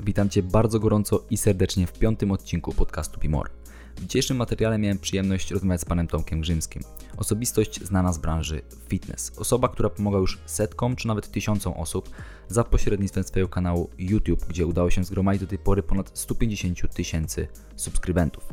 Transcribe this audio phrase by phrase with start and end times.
[0.00, 3.50] Witam Cię bardzo gorąco i serdecznie w piątym odcinku podcastu Pimor.
[3.96, 6.82] W dzisiejszym materiale miałem przyjemność rozmawiać z panem Tomkiem Grzymskim.
[7.16, 9.32] Osobistość znana z branży fitness.
[9.36, 12.10] Osoba, która pomaga już setkom czy nawet tysiącom osób
[12.48, 17.48] za pośrednictwem swojego kanału YouTube, gdzie udało się zgromadzić do tej pory ponad 150 tysięcy
[17.76, 18.44] subskrybentów.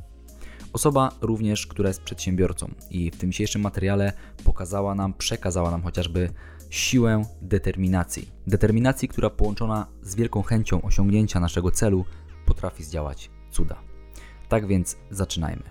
[0.74, 6.30] Osoba również, która jest przedsiębiorcą i w tym dzisiejszym materiale pokazała nam, przekazała nam chociażby
[6.76, 8.32] siłę determinacji.
[8.48, 12.06] Determinacji, która połączona z wielką chęcią osiągnięcia naszego celu
[12.46, 13.82] potrafi zdziałać cuda.
[14.50, 15.64] Tak więc zaczynajmy.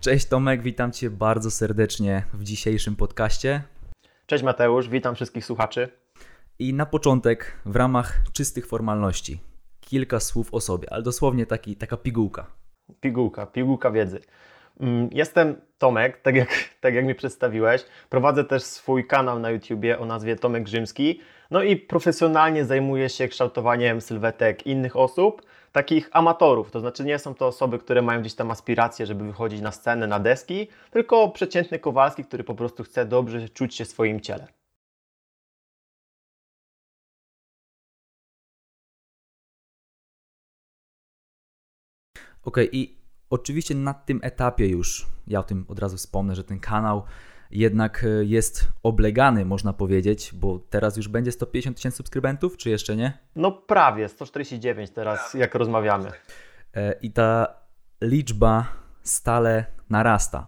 [0.00, 3.62] Cześć Tomek, witam Cię bardzo serdecznie w dzisiejszym podcaście.
[4.26, 5.88] Cześć Mateusz, witam wszystkich słuchaczy.
[6.58, 9.40] I na początek, w ramach czystych formalności,
[9.80, 12.46] kilka słów o sobie, ale dosłownie taki, taka pigułka.
[13.00, 14.20] Pigułka, pigułka wiedzy.
[14.80, 16.48] Mm, jestem Tomek, tak jak,
[16.80, 17.84] tak jak mi przedstawiłeś.
[18.08, 21.20] Prowadzę też swój kanał na YouTubie o nazwie Tomek Grzymski.
[21.50, 25.42] No i profesjonalnie zajmuję się kształtowaniem sylwetek innych osób,
[25.72, 26.70] takich amatorów.
[26.70, 30.06] To znaczy nie są to osoby, które mają gdzieś tam aspiracje, żeby wychodzić na scenę,
[30.06, 34.46] na deski, tylko przeciętny Kowalski, który po prostu chce dobrze czuć się w swoim ciele.
[42.44, 43.03] Okej, okay, i
[43.34, 47.02] Oczywiście na tym etapie już, ja o tym od razu wspomnę, że ten kanał
[47.50, 52.96] jednak e, jest oblegany, można powiedzieć, bo teraz już będzie 150 tysięcy subskrybentów, czy jeszcze
[52.96, 53.18] nie?
[53.36, 56.12] No prawie, 149 teraz, jak rozmawiamy.
[56.74, 57.46] E, I ta
[58.00, 58.66] liczba
[59.02, 60.46] stale narasta.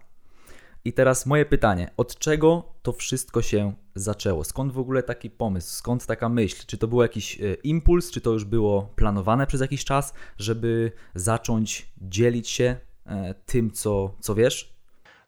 [0.85, 4.43] I teraz moje pytanie, od czego to wszystko się zaczęło?
[4.43, 5.75] Skąd w ogóle taki pomysł?
[5.75, 6.63] Skąd taka myśl?
[6.67, 10.91] Czy to był jakiś e, impuls, czy to już było planowane przez jakiś czas, żeby
[11.15, 12.75] zacząć dzielić się
[13.05, 14.77] e, tym, co, co wiesz?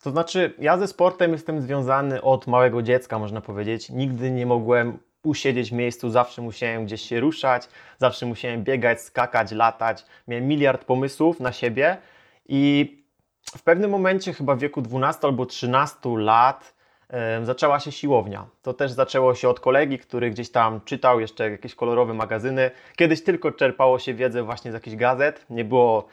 [0.03, 3.89] To znaczy, ja ze sportem jestem związany od małego dziecka, można powiedzieć.
[3.89, 9.51] Nigdy nie mogłem usiedzieć w miejscu, zawsze musiałem gdzieś się ruszać, zawsze musiałem biegać, skakać,
[9.51, 10.05] latać.
[10.27, 11.97] Miałem miliard pomysłów na siebie
[12.47, 12.95] i
[13.57, 16.75] w pewnym momencie, chyba w wieku 12 albo 13 lat,
[17.43, 18.45] zaczęła się siłownia.
[18.61, 22.71] To też zaczęło się od kolegi, który gdzieś tam czytał jeszcze jakieś kolorowe magazyny.
[22.95, 26.07] Kiedyś tylko czerpało się wiedzę właśnie z jakichś gazet, nie było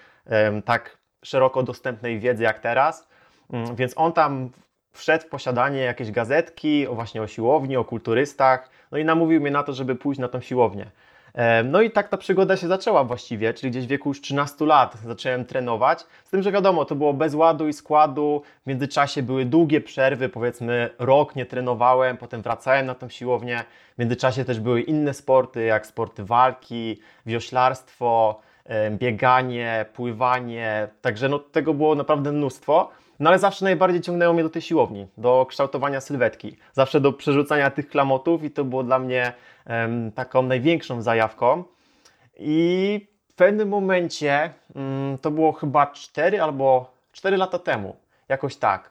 [0.64, 3.08] tak szeroko dostępnej wiedzy jak teraz,
[3.52, 4.50] mm, więc on tam
[4.92, 9.50] wszedł w posiadanie jakiejś gazetki o właśnie o siłowni, o kulturystach, no i namówił mnie
[9.50, 10.90] na to, żeby pójść na tą siłownię.
[11.64, 14.96] No i tak ta przygoda się zaczęła właściwie, czyli gdzieś w wieku już 13 lat
[15.04, 16.00] zacząłem trenować.
[16.24, 18.42] Z tym, że wiadomo, to było bez ładu i składu.
[18.64, 23.64] W międzyczasie były długie przerwy, powiedzmy rok nie trenowałem, potem wracałem na tą siłownię.
[23.94, 28.40] W międzyczasie też były inne sporty, jak sporty walki, wioślarstwo,
[28.90, 30.88] bieganie, pływanie.
[31.02, 32.90] Także no, tego było naprawdę mnóstwo.
[33.20, 37.70] No ale zawsze najbardziej ciągnęło mnie do tej siłowni, do kształtowania sylwetki, zawsze do przerzucania
[37.70, 39.32] tych klamotów i to było dla mnie
[39.66, 41.64] um, taką największą zajawką.
[42.38, 47.96] I w pewnym momencie, um, to było chyba 4 albo 4 lata temu,
[48.28, 48.90] jakoś tak,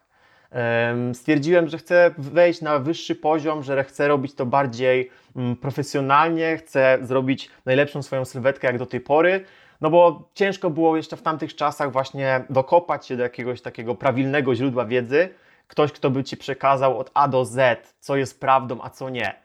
[0.52, 6.57] um, stwierdziłem, że chcę wejść na wyższy poziom, że chcę robić to bardziej mm, profesjonalnie,
[6.57, 9.46] chcę zrobić najlepszą swoją sylwetkę jak do tej pory,
[9.81, 14.56] no bo ciężko było jeszcze w tamtych czasach właśnie dokopać się do jakiegoś takiego prawilnego
[14.56, 15.30] źródła wiedzy.
[15.68, 19.36] Ktoś, kto by ci przekazał od A do Z, co jest prawdą, a co nie.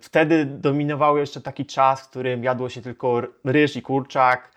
[0.00, 4.52] Wtedy dominował jeszcze taki czas, w którym jadło się tylko ryż i kurczak,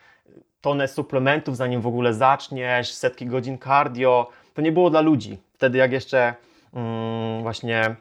[0.62, 4.30] tonę suplementów, zanim w ogóle zaczniesz, setki godzin cardio.
[4.54, 5.38] To nie było dla ludzi.
[5.54, 6.34] Wtedy, jak jeszcze
[6.74, 7.96] mm, właśnie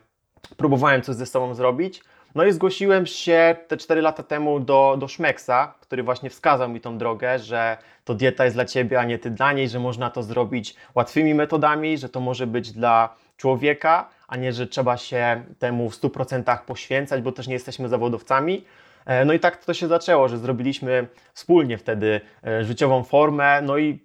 [0.57, 2.03] próbowałem coś ze sobą zrobić,
[2.35, 6.81] no i zgłosiłem się te 4 lata temu do, do Szmeksa, który właśnie wskazał mi
[6.81, 10.11] tą drogę, że to dieta jest dla Ciebie, a nie Ty dla niej, że można
[10.11, 15.45] to zrobić łatwymi metodami, że to może być dla człowieka, a nie, że trzeba się
[15.59, 18.65] temu w 100% poświęcać, bo też nie jesteśmy zawodowcami.
[19.07, 23.79] E, no i tak to się zaczęło, że zrobiliśmy wspólnie wtedy e, życiową formę, no
[23.79, 23.99] i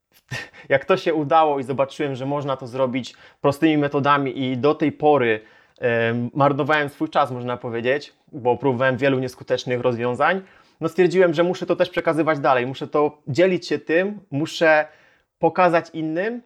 [0.68, 4.92] jak to się udało i zobaczyłem, że można to zrobić prostymi metodami i do tej
[4.92, 5.40] pory
[6.34, 10.42] marnowałem swój czas, można powiedzieć, bo próbowałem wielu nieskutecznych rozwiązań,
[10.80, 14.86] no stwierdziłem, że muszę to też przekazywać dalej, muszę to dzielić się tym, muszę
[15.38, 16.42] pokazać innym,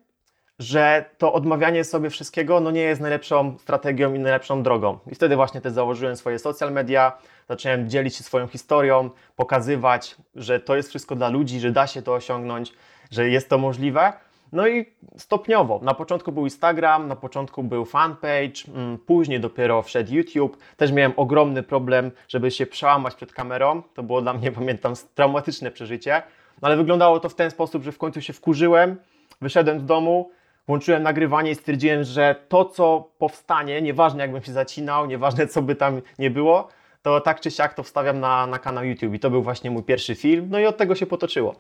[0.59, 4.99] że to odmawianie sobie wszystkiego no nie jest najlepszą strategią i najlepszą drogą.
[5.13, 7.19] I wtedy właśnie też założyłem swoje social media,
[7.49, 12.03] zacząłem dzielić się swoją historią, pokazywać, że to jest wszystko dla ludzi, że da się
[12.03, 12.73] to osiągnąć,
[13.11, 14.13] że jest to możliwe.
[14.53, 15.81] No i stopniowo.
[15.83, 20.57] Na początku był Instagram, na początku był fanpage, mm, później dopiero wszedł YouTube.
[20.77, 23.83] Też miałem ogromny problem, żeby się przełamać przed kamerą.
[23.95, 26.23] To było dla mnie, pamiętam, traumatyczne przeżycie.
[26.63, 28.97] No ale wyglądało to w ten sposób, że w końcu się wkurzyłem,
[29.41, 30.31] wyszedłem z domu,
[30.67, 35.75] włączyłem nagrywanie i stwierdziłem, że to, co powstanie, nieważne jakbym się zacinał, nieważne co by
[35.75, 36.69] tam nie było,
[37.03, 39.83] to tak czy siak to wstawiam na, na kanał YouTube i to był właśnie mój
[39.83, 41.55] pierwszy film, no i od tego się potoczyło.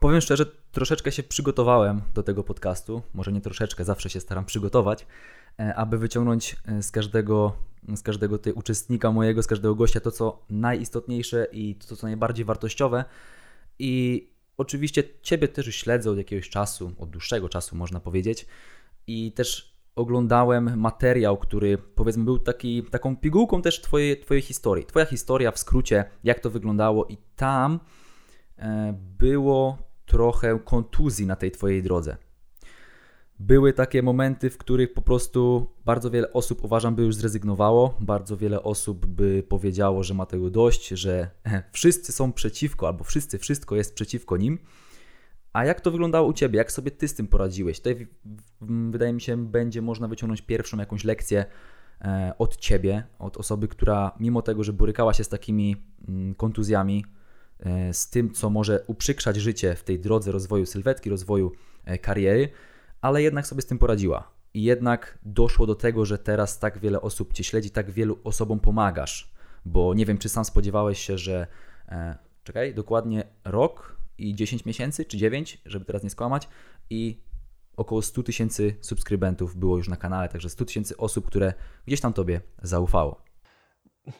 [0.00, 5.06] Powiem szczerze, troszeczkę się przygotowałem do tego podcastu, może nie troszeczkę, zawsze się staram przygotować,
[5.58, 7.52] e, aby wyciągnąć e, z każdego,
[7.96, 12.44] z każdego tej uczestnika mojego, z każdego gościa to, co najistotniejsze i to, co najbardziej
[12.44, 13.04] wartościowe.
[13.78, 14.26] I
[14.56, 18.46] oczywiście Ciebie też śledzę od jakiegoś czasu, od dłuższego czasu można powiedzieć.
[19.06, 24.86] I też oglądałem materiał, który powiedzmy był taki, taką pigułką też twojej, twojej historii.
[24.86, 27.80] Twoja historia w skrócie, jak to wyglądało i tam
[28.58, 32.16] e, było trochę kontuzji na tej Twojej drodze.
[33.38, 38.36] Były takie momenty, w których po prostu bardzo wiele osób uważam by już zrezygnowało, bardzo
[38.36, 41.30] wiele osób by powiedziało, że ma tego dość, że
[41.72, 44.58] wszyscy są przeciwko, albo wszyscy, wszystko jest przeciwko nim.
[45.52, 46.58] A jak to wyglądało u Ciebie?
[46.58, 47.80] Jak sobie Ty z tym poradziłeś?
[47.80, 48.06] Tutaj
[48.90, 51.44] wydaje mi się, będzie można wyciągnąć pierwszą jakąś lekcję
[52.00, 55.76] e, od Ciebie, od osoby, która mimo tego, że borykała się z takimi
[56.08, 57.04] mm, kontuzjami,
[57.92, 61.52] z tym, co może uprzykrzać życie w tej drodze rozwoju sylwetki, rozwoju
[61.84, 62.48] e, kariery,
[63.00, 64.30] ale jednak sobie z tym poradziła.
[64.54, 68.60] I jednak doszło do tego, że teraz tak wiele osób Cię śledzi, tak wielu osobom
[68.60, 69.32] pomagasz.
[69.64, 71.46] Bo nie wiem, czy sam spodziewałeś się, że
[72.44, 76.48] czekaj, dokładnie rok i 10 miesięcy, czy 9, żeby teraz nie skłamać,
[76.90, 77.20] i
[77.76, 81.54] około 100 tysięcy subskrybentów było już na kanale, także 100 tysięcy osób, które
[81.86, 83.29] gdzieś tam Tobie zaufało.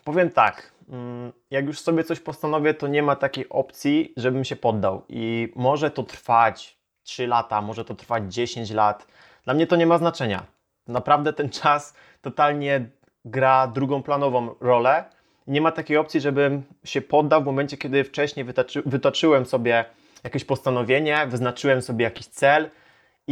[0.05, 4.57] Powiem tak, mm, jak już sobie coś postanowię, to nie ma takiej opcji, żebym się
[4.57, 5.03] poddał.
[5.09, 9.07] I może to trwać 3 lata, może to trwać 10 lat.
[9.45, 10.47] Dla mnie to nie ma znaczenia.
[10.89, 12.91] Naprawdę ten czas totalnie
[13.25, 15.05] gra drugą planową rolę
[15.47, 19.85] nie ma takiej opcji, żebym się poddał w momencie, kiedy wcześniej wytoczy, wytoczyłem sobie
[20.25, 22.71] jakieś postanowienie, wyznaczyłem sobie jakiś cel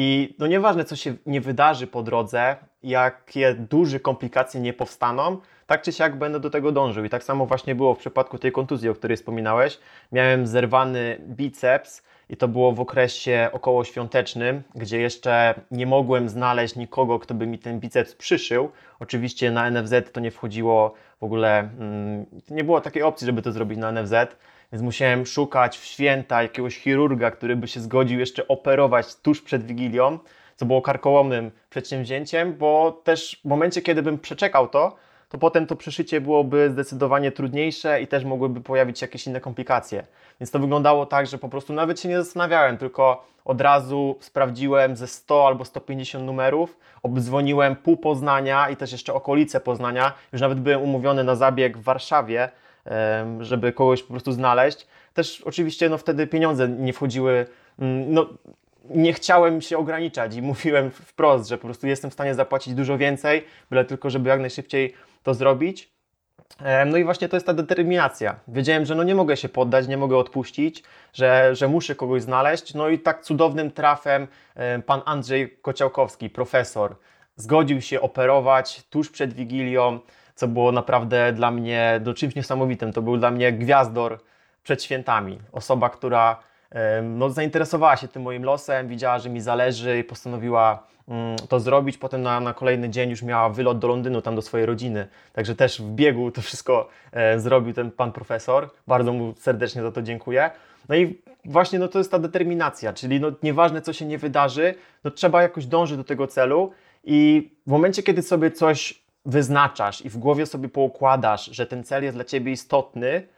[0.00, 5.36] i no nieważne, co się nie wydarzy po drodze, jakie duże komplikacje nie powstaną,
[5.66, 7.04] tak czy siak będę do tego dążył.
[7.04, 9.78] I tak samo właśnie było w przypadku tej kontuzji, o której wspominałeś.
[10.12, 17.18] Miałem zerwany biceps i to było w okresie okołoświątecznym, gdzie jeszcze nie mogłem znaleźć nikogo,
[17.18, 18.70] kto by mi ten biceps przyszył.
[19.00, 23.52] Oczywiście na NFZ to nie wchodziło w ogóle, mm, nie było takiej opcji, żeby to
[23.52, 24.36] zrobić na NFZ,
[24.72, 29.66] więc musiałem szukać w święta jakiegoś chirurga, który by się zgodził jeszcze operować tuż przed
[29.66, 30.18] Wigilią,
[30.56, 34.96] co było karkołomnym przedsięwzięciem, bo też w momencie, kiedy bym przeczekał to,
[35.28, 40.06] to potem to przeszycie byłoby zdecydowanie trudniejsze i też mogłyby pojawić się jakieś inne komplikacje.
[40.40, 44.96] Więc to wyglądało tak, że po prostu nawet się nie zastanawiałem, tylko od razu sprawdziłem
[44.96, 50.12] ze 100 albo 150 numerów, obdzwoniłem pół Poznania i też jeszcze okolice Poznania.
[50.32, 52.48] Już nawet byłem umówiony na zabieg w Warszawie,
[53.40, 54.86] żeby kogoś po prostu znaleźć.
[55.14, 57.46] Też oczywiście no, wtedy pieniądze nie wchodziły,
[57.78, 58.26] mm, no,
[58.90, 62.98] nie chciałem się ograniczać i mówiłem wprost, że po prostu jestem w stanie zapłacić dużo
[62.98, 65.92] więcej, byle tylko, żeby jak najszybciej to zrobić.
[66.86, 68.40] No i właśnie to jest ta determinacja.
[68.48, 72.74] Wiedziałem, że no nie mogę się poddać, nie mogę odpuścić, że, że muszę kogoś znaleźć.
[72.74, 74.28] No i tak cudownym trafem
[74.86, 76.96] pan Andrzej Kociałkowski, profesor,
[77.36, 80.00] zgodził się operować tuż przed Wigilią,
[80.38, 82.92] co było naprawdę dla mnie no, czymś niesamowitym.
[82.92, 84.18] To był dla mnie gwiazdor
[84.62, 85.38] przed świętami.
[85.52, 86.36] Osoba, która
[87.02, 91.98] no, zainteresowała się tym moim losem, widziała, że mi zależy i postanowiła mm, to zrobić.
[91.98, 95.08] Potem na, na, kolejny dzień już miała wylot do Londynu, tam do swojej rodziny.
[95.32, 98.70] Także też w biegu to wszystko e, zrobił ten pan profesor.
[98.86, 100.50] Bardzo mu serdecznie za to dziękuję.
[100.88, 104.74] No i właśnie no, to jest ta determinacja, czyli no, nieważne co się nie wydarzy,
[105.04, 106.72] no, trzeba jakoś dążyć do tego celu
[107.04, 112.04] i w momencie, kiedy sobie coś wyznaczasz i w głowie sobie poukładasz, że ten cel
[112.04, 113.28] jest dla Ciebie istotny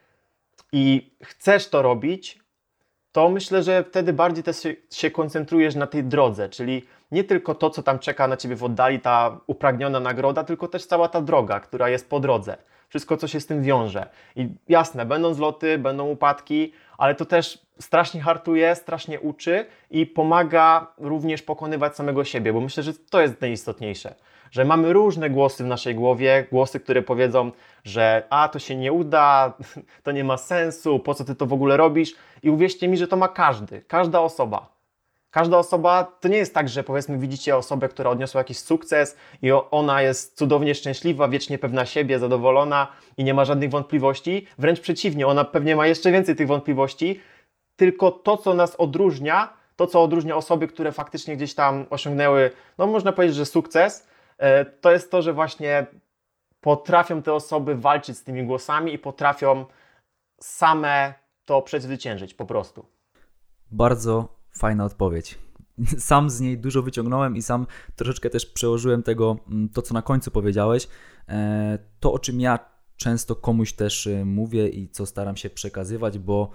[0.72, 2.40] i chcesz to robić,
[3.12, 7.54] to myślę, że wtedy bardziej też się, się, koncentrujesz na tej drodze, czyli nie tylko
[7.54, 11.20] to, co tam czeka na ciebie w oddali, ta upragniona nagroda, tylko też cała ta
[11.20, 12.56] droga, która jest po drodze.
[12.88, 14.08] Wszystko, co się z tym wiąże.
[14.36, 20.86] I jasne, będą zloty, będą upadki, ale to też strasznie hartuje, strasznie uczy i pomaga
[20.98, 24.14] również pokonywać samego siebie, bo myślę, że to jest najistotniejsze
[24.50, 27.52] że mamy różne głosy w naszej głowie, głosy, które powiedzą,
[27.84, 29.52] że a to się nie uda,
[30.04, 32.14] to nie ma sensu, po co ty to w ogóle robisz?
[32.42, 34.80] I uwierzcie mi, że to ma każdy, każda osoba.
[35.30, 39.52] Każda osoba, to nie jest tak, że powiedzmy widzicie osobę, która odniosła jakiś sukces i
[39.70, 44.46] ona jest cudownie szczęśliwa, wiecznie pewna siebie, zadowolona i nie ma żadnych wątpliwości.
[44.58, 47.20] Wręcz przeciwnie, ona pewnie ma jeszcze więcej tych wątpliwości,
[47.76, 52.86] tylko to, co nas odróżnia, to, co odróżnia osoby, które faktycznie gdzieś tam osiągnęły, no
[52.86, 54.06] można powiedzieć, że sukces,
[54.80, 55.86] to jest to, że właśnie
[56.60, 59.66] potrafią te osoby walczyć z tymi głosami i potrafią
[60.40, 62.86] same to przezwyciężyć po prostu.
[63.70, 64.28] Bardzo
[64.58, 65.38] fajna odpowiedź.
[65.98, 67.66] Sam z niej dużo wyciągnąłem i sam
[67.96, 70.88] troszeczkę też przełożyłem tego, mm, to co na końcu powiedziałeś,
[71.28, 72.58] e, to o czym ja
[72.96, 76.50] często komuś też mówię i co staram się przekazywać, bo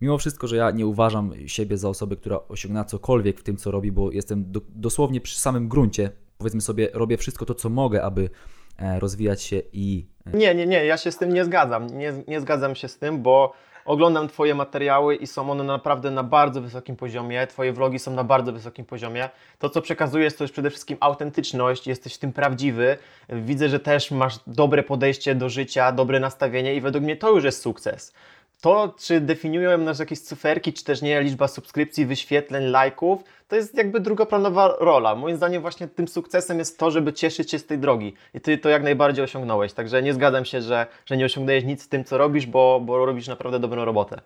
[0.00, 3.70] mimo wszystko, że ja nie uważam siebie za osobę, która osiągnęła cokolwiek w tym, co
[3.70, 6.10] robi, bo jestem do, dosłownie przy samym gruncie,
[6.42, 8.30] powiedzmy sobie, robię wszystko to, co mogę, aby
[8.78, 10.06] e, rozwijać się i...
[10.26, 11.86] E, nie, nie, nie, ja się z tym nie zgadzam.
[11.86, 13.52] Nie, nie zgadzam się z tym, bo
[13.84, 17.46] oglądam Twoje materiały i są one naprawdę na bardzo wysokim poziomie.
[17.46, 19.28] Twoje vlogi są na bardzo wysokim poziomie.
[19.58, 22.98] To, co przekazujesz, to jest przede wszystkim autentyczność, jesteś w tym prawdziwy.
[23.28, 27.44] Widzę, że też masz dobre podejście do życia, dobre nastawienie i według mnie to już
[27.44, 28.12] jest sukces
[28.62, 33.76] to, czy definiują nas jakieś cyferki, czy też nie, liczba subskrypcji, wyświetleń, lajków, to jest
[33.76, 35.14] jakby drugoplanowa rola.
[35.14, 38.14] Moim zdaniem właśnie tym sukcesem jest to, żeby cieszyć się z tej drogi.
[38.34, 39.72] I ty to jak najbardziej osiągnąłeś.
[39.72, 43.06] Także nie zgadzam się, że, że nie osiągnąłeś nic z tym, co robisz, bo, bo
[43.06, 44.20] robisz naprawdę dobrą robotę.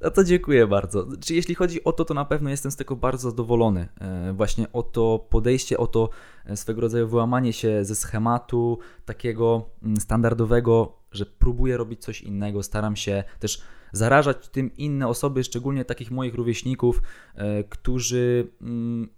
[0.00, 1.06] No to dziękuję bardzo.
[1.20, 3.88] Czy jeśli chodzi o to, to na pewno jestem z tego bardzo zadowolony.
[4.00, 6.10] E, właśnie o to podejście, o to
[6.46, 12.62] e, swego rodzaju wyłamanie się ze schematu takiego mm, standardowego, że próbuję robić coś innego,
[12.62, 17.02] staram się też zarażać tym inne osoby, szczególnie takich moich rówieśników,
[17.34, 19.08] e, którzy mm,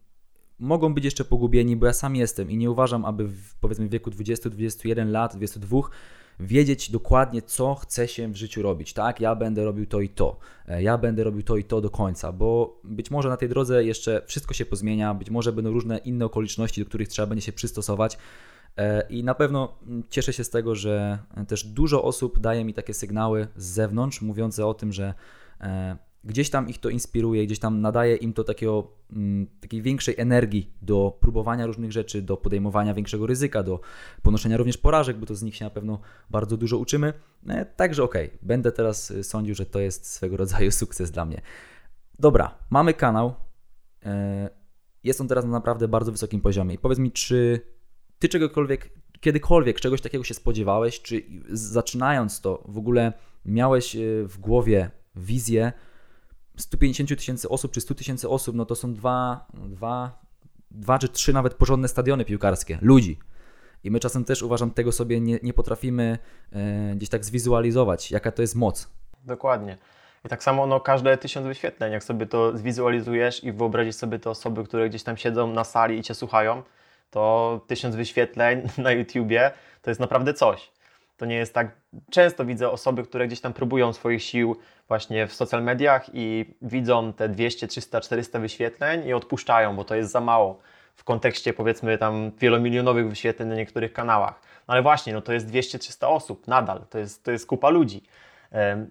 [0.59, 4.11] mogą być jeszcze pogubieni, bo ja sam jestem i nie uważam, aby w powiedzmy wieku
[4.11, 5.81] 20-21 lat, 22
[6.41, 8.93] wiedzieć dokładnie, co chce się w życiu robić.
[8.93, 11.91] Tak, ja będę robił to i to, e, ja będę robił to i to do
[11.91, 15.99] końca, bo być może na tej drodze jeszcze wszystko się pozmienia, być może będą różne
[15.99, 18.19] inne okoliczności, do których trzeba będzie się przystosować.
[18.77, 22.75] E, I na pewno mm, cieszę się z tego, że też dużo osób daje mi
[22.75, 25.15] takie sygnały z zewnątrz, mówiące o tym, że
[25.61, 30.15] e, gdzieś tam ich to inspiruje, gdzieś tam nadaje im to takiego, mm, takiej większej
[30.19, 33.81] energii do próbowania różnych rzeczy, do podejmowania większego ryzyka, do
[34.23, 36.01] ponoszenia również porażek, bo to z nich się na pewno
[36.31, 37.13] bardzo dużo uczymy.
[37.49, 41.41] E, także okej, okay, będę teraz sądził, że to jest swego rodzaju sukces dla mnie.
[42.19, 43.35] Dobra, mamy kanał.
[45.05, 46.75] Jest on teraz na naprawdę bardzo wysokim poziomie.
[46.75, 47.61] I powiedz mi, czy
[48.19, 53.13] ty czegokolwiek, kiedykolwiek czegoś takiego się spodziewałeś, czy zaczynając to w ogóle
[53.45, 55.73] miałeś e, w głowie wizję
[56.57, 60.21] 150 tysięcy osób czy 100 tysięcy osób, no to są dwa, dwa,
[60.71, 63.19] dwa czy trzy nawet porządne stadiony piłkarskie, ludzi.
[63.85, 66.19] I my czasem też uważam tego sobie nie, nie potrafimy
[66.53, 68.91] e, gdzieś tak zwizualizować, jaka to jest moc.
[69.25, 69.79] Dokładnie.
[70.25, 74.31] I tak samo no, każde tysiąc wyświetleń, jak sobie to zwizualizujesz i wyobrazisz sobie te
[74.31, 76.63] osoby, które gdzieś tam siedzą na sali i Cię słuchają,
[77.11, 79.51] to tysiąc wyświetleń na YouTubie
[79.83, 80.71] to jest naprawdę coś.
[81.17, 81.77] To nie jest tak.
[82.11, 84.57] Często widzę osoby, które gdzieś tam próbują swoich sił
[84.93, 89.95] właśnie w social mediach i widzą te 200, 300, 400 wyświetleń i odpuszczają, bo to
[89.95, 90.61] jest za mało
[90.95, 94.41] w kontekście powiedzmy tam wielomilionowych wyświetleń na niektórych kanałach.
[94.69, 98.03] No ale właśnie, no to jest 200-300 osób nadal, to jest, to jest kupa ludzi.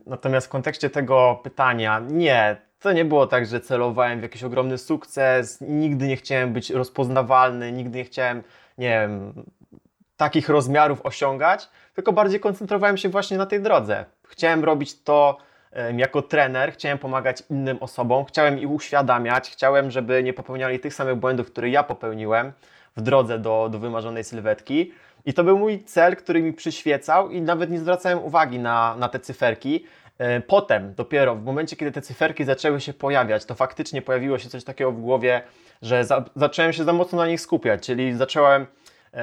[0.05, 4.77] Natomiast w kontekście tego pytania, nie, to nie było tak, że celowałem w jakiś ogromny
[4.77, 8.43] sukces, nigdy nie chciałem być rozpoznawalny, nigdy nie chciałem,
[8.77, 9.33] nie wiem,
[10.17, 14.05] takich rozmiarów osiągać, tylko bardziej koncentrowałem się właśnie na tej drodze.
[14.27, 15.37] Chciałem robić to
[15.97, 21.15] jako trener, chciałem pomagać innym osobom, chciałem ich uświadamiać, chciałem, żeby nie popełniali tych samych
[21.15, 22.51] błędów, które ja popełniłem
[22.97, 24.91] w drodze do, do wymarzonej sylwetki.
[25.25, 29.09] I to był mój cel, który mi przyświecał i nawet nie zwracałem uwagi na, na
[29.09, 29.85] te cyferki.
[30.17, 34.49] E, potem, dopiero w momencie, kiedy te cyferki zaczęły się pojawiać, to faktycznie pojawiło się
[34.49, 35.41] coś takiego w głowie,
[35.81, 38.65] że za, zacząłem się za mocno na nich skupiać, czyli zacząłem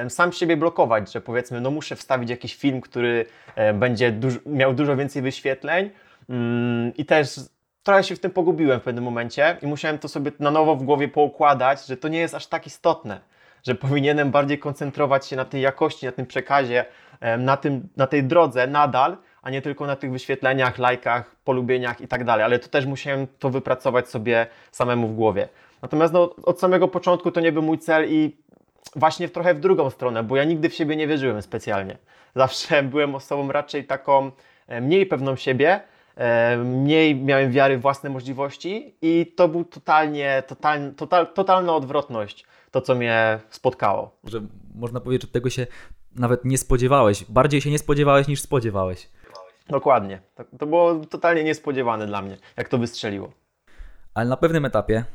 [0.09, 3.25] sam siebie blokować, że powiedzmy, no muszę wstawić jakiś film, który
[3.55, 5.89] e, będzie duż, miał dużo więcej wyświetleń
[6.97, 7.39] i też
[7.83, 10.83] trochę się w tym pogubiłem w pewnym momencie i musiałem to sobie na nowo w
[10.83, 13.19] głowie poukładać, że to nie jest aż tak istotne,
[13.63, 16.85] że powinienem bardziej koncentrować się na tej jakości, na tym przekazie,
[17.37, 22.07] na, tym, na tej drodze nadal, a nie tylko na tych wyświetleniach, lajkach, polubieniach i
[22.07, 25.49] tak dalej, ale to też musiałem to wypracować sobie samemu w głowie.
[25.81, 28.37] Natomiast no, od samego początku to nie był mój cel i
[28.95, 31.97] właśnie trochę w drugą stronę, bo ja nigdy w siebie nie wierzyłem specjalnie.
[32.35, 34.31] Zawsze byłem osobą raczej taką
[34.81, 35.81] mniej pewną siebie,
[36.65, 42.81] mniej miałem wiary w własne możliwości i to był totalnie, total, total, totalna odwrotność to,
[42.81, 44.19] co mnie spotkało.
[44.23, 44.41] Że
[44.75, 45.67] można powiedzieć, że tego się
[46.15, 47.25] nawet nie spodziewałeś.
[47.25, 49.09] Bardziej się nie spodziewałeś niż spodziewałeś.
[49.69, 50.21] Dokładnie.
[50.59, 53.31] To było totalnie niespodziewane dla mnie, jak to wystrzeliło.
[54.13, 55.05] Ale na pewnym etapie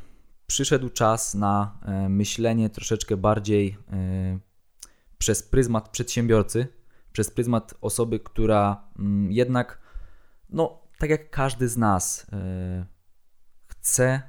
[0.47, 4.39] przyszedł czas na e, myślenie troszeczkę bardziej e,
[5.17, 6.67] przez pryzmat przedsiębiorcy,
[7.11, 9.79] przez pryzmat osoby, która mm, jednak,
[10.49, 12.85] no, tak jak każdy z nas, e,
[13.65, 14.21] chce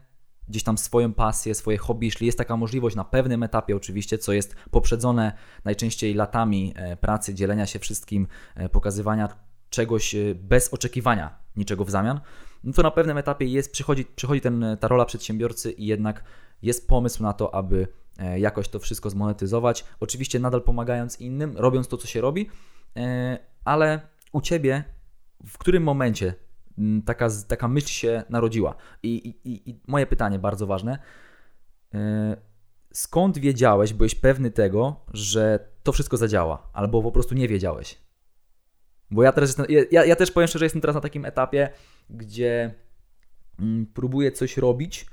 [0.48, 4.32] gdzieś tam swoją pasję, swoje hobby, jeśli jest taka możliwość na pewnym etapie oczywiście, co
[4.32, 5.32] jest poprzedzone
[5.64, 8.26] najczęściej latami pracy, dzielenia się wszystkim,
[8.72, 9.28] pokazywania
[9.70, 12.20] czegoś e, bez oczekiwania niczego w zamian,
[12.64, 16.24] no to na pewnym etapie jest, przychodzi, przychodzi ten, ta rola przedsiębiorcy i jednak
[16.62, 19.84] jest pomysł na to, aby e, jakoś to wszystko zmonetyzować.
[20.00, 22.50] Oczywiście nadal pomagając innym, robiąc to, co się robi,
[22.96, 24.00] e, ale
[24.32, 24.84] u ciebie,
[25.46, 26.34] w którym momencie
[27.04, 28.74] taka, taka myśl się narodziła?
[29.02, 29.14] I,
[29.44, 30.98] i, i moje pytanie, bardzo ważne.
[31.94, 32.36] E,
[32.92, 36.70] skąd wiedziałeś, byłeś pewny tego, że to wszystko zadziała?
[36.72, 37.98] Albo po prostu nie wiedziałeś?
[39.10, 41.68] Bo ja teraz jestem, ja, ja też powiem szczerze, jestem teraz na takim etapie,
[42.10, 42.74] gdzie
[43.94, 45.06] próbuję coś robić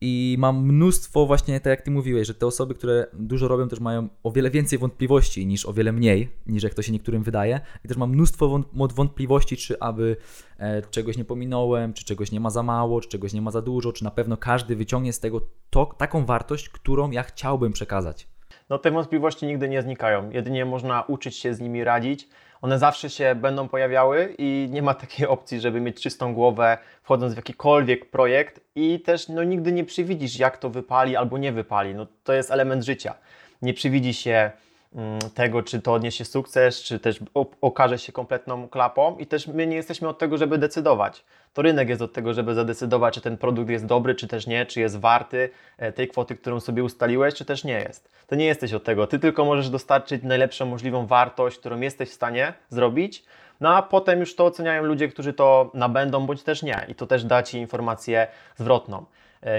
[0.00, 3.80] i mam mnóstwo właśnie, tak jak Ty mówiłeś, że te osoby, które dużo robią, też
[3.80, 7.60] mają o wiele więcej wątpliwości niż o wiele mniej, niż jak to się niektórym wydaje.
[7.84, 10.16] I też mam mnóstwo wątpliwości, czy aby
[10.58, 13.62] e, czegoś nie pominąłem, czy czegoś nie ma za mało, czy czegoś nie ma za
[13.62, 18.28] dużo, czy na pewno każdy wyciągnie z tego to, taką wartość, którą ja chciałbym przekazać.
[18.70, 20.30] No te wątpliwości nigdy nie znikają.
[20.30, 22.28] Jedynie można uczyć się z nimi radzić
[22.66, 27.32] one zawsze się będą pojawiały i nie ma takiej opcji, żeby mieć czystą głowę wchodząc
[27.34, 31.94] w jakikolwiek projekt i też no, nigdy nie przewidzisz, jak to wypali albo nie wypali.
[31.94, 33.14] No, to jest element życia.
[33.62, 34.50] Nie przewidzi się
[35.34, 37.20] tego, czy to odniesie sukces, czy też
[37.60, 41.24] okaże się kompletną klapą i też my nie jesteśmy od tego, żeby decydować.
[41.54, 44.66] To rynek jest od tego, żeby zadecydować, czy ten produkt jest dobry, czy też nie,
[44.66, 48.10] czy jest warty e, tej kwoty, którą sobie ustaliłeś, czy też nie jest.
[48.26, 49.06] To nie jesteś od tego.
[49.06, 53.24] Ty tylko możesz dostarczyć najlepszą możliwą wartość, którą jesteś w stanie zrobić,
[53.60, 56.86] no a potem już to oceniają ludzie, którzy to nabędą, bądź też nie.
[56.88, 58.26] I to też da Ci informację
[58.56, 59.04] zwrotną.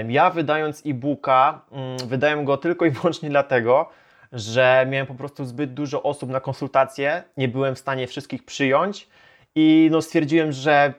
[0.08, 3.90] Ja wydając e-booka, mm, wydaję go tylko i wyłącznie dlatego,
[4.32, 9.08] że miałem po prostu zbyt dużo osób na konsultacje, nie byłem w stanie wszystkich przyjąć
[9.54, 10.94] i no stwierdziłem, że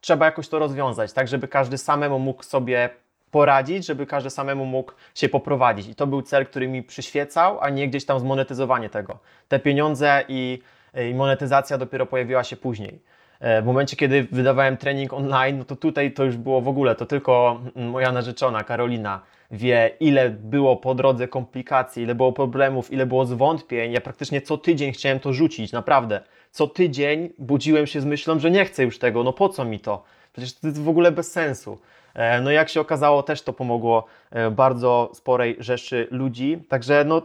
[0.00, 2.90] trzeba jakoś to rozwiązać, tak żeby każdy samemu mógł sobie
[3.30, 5.88] poradzić, żeby każdy samemu mógł się poprowadzić.
[5.88, 9.18] I to był cel, który mi przyświecał, a nie gdzieś tam zmonetyzowanie tego.
[9.48, 10.62] Te pieniądze i,
[11.10, 13.02] i monetyzacja dopiero pojawiła się później.
[13.40, 16.94] E, w momencie, kiedy wydawałem trening online, no to tutaj to już było w ogóle,
[16.94, 23.06] to tylko moja narzeczona Karolina wie, ile było po drodze komplikacji, ile było problemów, ile
[23.06, 23.92] było zwątpień.
[23.92, 26.20] Ja praktycznie co tydzień chciałem to rzucić, naprawdę.
[26.50, 29.80] Co tydzień budziłem się z myślą, że nie chcę już tego, no po co mi
[29.80, 30.04] to?
[30.32, 31.78] Przecież to jest w ogóle bez sensu.
[32.14, 36.64] E, no jak się okazało, też to pomogło e, bardzo sporej rzeszy ludzi.
[36.68, 37.22] Także no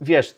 [0.00, 0.36] wiesz,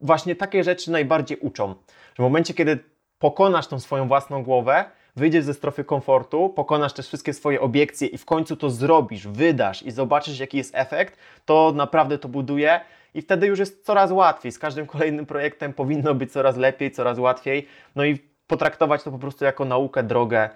[0.00, 1.68] właśnie takie rzeczy najbardziej uczą.
[1.88, 2.78] Że w momencie, kiedy
[3.18, 4.84] pokonasz tą swoją własną głowę,
[5.16, 9.82] wyjdziesz ze strefy komfortu, pokonasz też wszystkie swoje obiekcje i w końcu to zrobisz, wydasz
[9.82, 12.80] i zobaczysz, jaki jest efekt, to naprawdę to buduje
[13.14, 14.52] i wtedy już jest coraz łatwiej.
[14.52, 17.66] Z każdym kolejnym projektem powinno być coraz lepiej, coraz łatwiej.
[17.96, 20.50] No i potraktować to po prostu jako naukę, drogę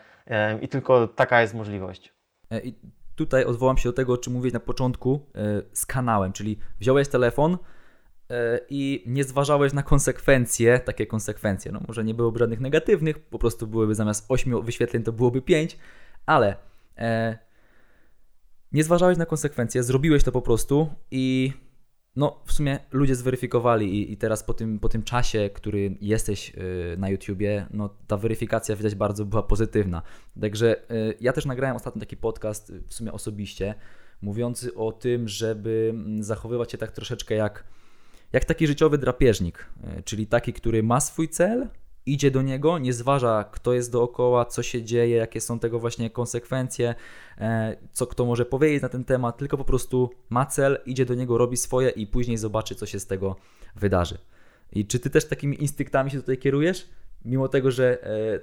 [0.62, 2.12] i tylko taka jest możliwość.
[2.50, 2.74] E, I
[3.16, 7.08] tutaj odwołam się do tego, o czym mówiłeś na początku e, z kanałem, czyli wziąłeś
[7.08, 7.58] telefon, E,
[8.70, 13.66] i nie zważałeś na konsekwencje, takie konsekwencje, no może nie byłoby żadnych negatywnych, po prostu
[13.66, 15.78] byłyby zamiast 8 wyświetleń to byłoby 5,
[16.26, 16.56] ale
[16.98, 17.38] e,
[18.72, 21.52] nie zważałeś na konsekwencje, zrobiłeś to po prostu i
[22.16, 26.52] no w sumie ludzie zweryfikowali i, i teraz po tym, po tym czasie, który jesteś
[26.54, 30.02] y, na YouTubie, no ta weryfikacja widać bardzo była pozytywna.
[30.40, 33.74] Także y, ja też nagrałem ostatnio taki podcast w sumie osobiście,
[34.22, 37.64] mówiący o tym, żeby mm, zachowywać się tak troszeczkę jak
[38.32, 41.68] jak taki życiowy drapieżnik, e, czyli taki, który ma swój cel,
[42.06, 46.10] idzie do niego, nie zważa, kto jest dookoła, co się dzieje, jakie są tego właśnie
[46.10, 46.94] konsekwencje,
[47.38, 51.14] e, co kto może powiedzieć na ten temat, tylko po prostu ma cel, idzie do
[51.14, 53.36] niego, robi swoje i później zobaczy, co się z tego
[53.76, 54.18] wydarzy.
[54.72, 56.88] I czy ty też takimi instynktami się tutaj kierujesz?
[57.24, 58.40] Mimo tego, że e,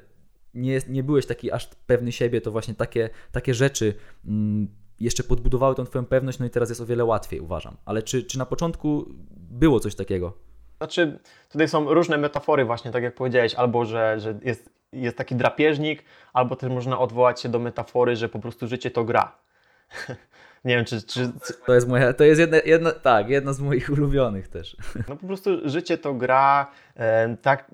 [0.54, 3.94] nie, nie byłeś taki aż pewny siebie, to właśnie takie, takie rzeczy
[4.26, 4.68] mm,
[5.04, 7.78] jeszcze podbudowały tą Twoją pewność, no i teraz jest o wiele łatwiej, uważam.
[7.86, 10.34] Ale czy, czy na początku było coś takiego?
[10.78, 15.36] Znaczy, tutaj są różne metafory, właśnie tak jak powiedziałeś, albo że, że jest, jest taki
[15.36, 19.38] drapieżnik, albo też można odwołać się do metafory, że po prostu życie to gra.
[20.66, 21.32] Nie wiem, czy, czy...
[21.66, 24.78] To jest moja, to jest jedna, jedna, tak, jedna z moich ulubionych też.
[25.10, 27.66] No po prostu życie to gra, e, tak,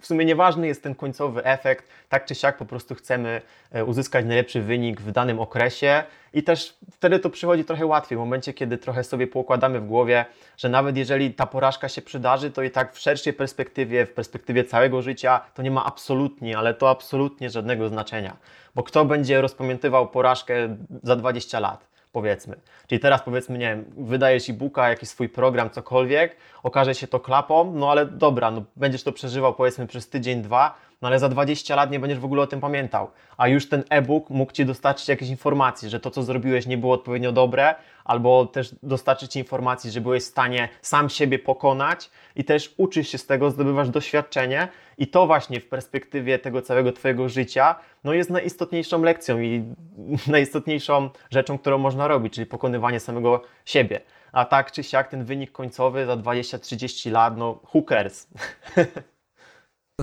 [0.00, 4.26] w sumie nieważny jest ten końcowy efekt, tak czy siak po prostu chcemy e, uzyskać
[4.26, 8.78] najlepszy wynik w danym okresie i też wtedy to przychodzi trochę łatwiej, w momencie, kiedy
[8.78, 10.24] trochę sobie poukładamy w głowie,
[10.56, 14.64] że nawet jeżeli ta porażka się przydarzy, to i tak w szerszej perspektywie, w perspektywie
[14.64, 18.36] całego życia, to nie ma absolutnie, ale to absolutnie żadnego znaczenia.
[18.74, 21.93] Bo kto będzie rozpamiętywał porażkę za 20 lat?
[22.14, 22.56] Powiedzmy.
[22.86, 27.72] Czyli teraz powiedzmy, nie wiem, wydajesz e-booka, jakiś swój program, cokolwiek, okaże się to klapą,
[27.74, 30.74] no ale dobra, no będziesz to przeżywał powiedzmy przez tydzień, dwa,
[31.04, 33.10] no ale za 20 lat nie będziesz w ogóle o tym pamiętał.
[33.36, 36.94] A już ten e-book mógł Ci dostarczyć jakieś informacji, że to, co zrobiłeś, nie było
[36.94, 42.44] odpowiednio dobre, albo też dostarczyć Ci informacji, że byłeś w stanie sam siebie pokonać i
[42.44, 47.28] też uczysz się z tego, zdobywasz doświadczenie i to właśnie w perspektywie tego całego Twojego
[47.28, 49.64] życia no jest najistotniejszą lekcją i
[50.26, 54.00] najistotniejszą rzeczą, którą można robić, czyli pokonywanie samego siebie.
[54.32, 57.82] A tak czy siak ten wynik końcowy za 20-30 lat, no who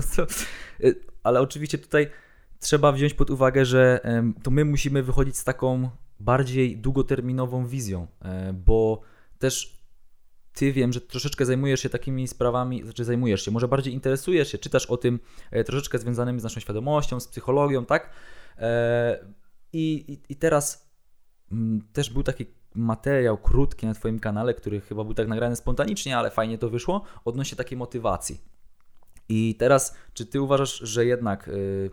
[0.00, 0.46] cares?
[1.22, 2.10] ale oczywiście tutaj
[2.60, 4.00] trzeba wziąć pod uwagę, że
[4.42, 9.00] to my musimy wychodzić z taką bardziej długoterminową wizją, e, bo
[9.38, 9.82] też
[10.52, 14.58] ty wiem, że troszeczkę zajmujesz się takimi sprawami, znaczy zajmujesz się, może bardziej interesujesz się,
[14.58, 18.10] czytasz o tym e, troszeczkę związanymi z naszą świadomością, z psychologią, tak?
[18.58, 19.24] E,
[19.72, 20.90] I, i, i teraz
[21.52, 26.18] mm, też był taki materiał krótki na Twoim kanale, który chyba był tak nagrany spontanicznie,
[26.18, 28.51] ale fajnie to wyszło, odnośnie takiej motywacji.
[29.28, 31.90] I teraz, czy Ty uważasz, że jednak yy,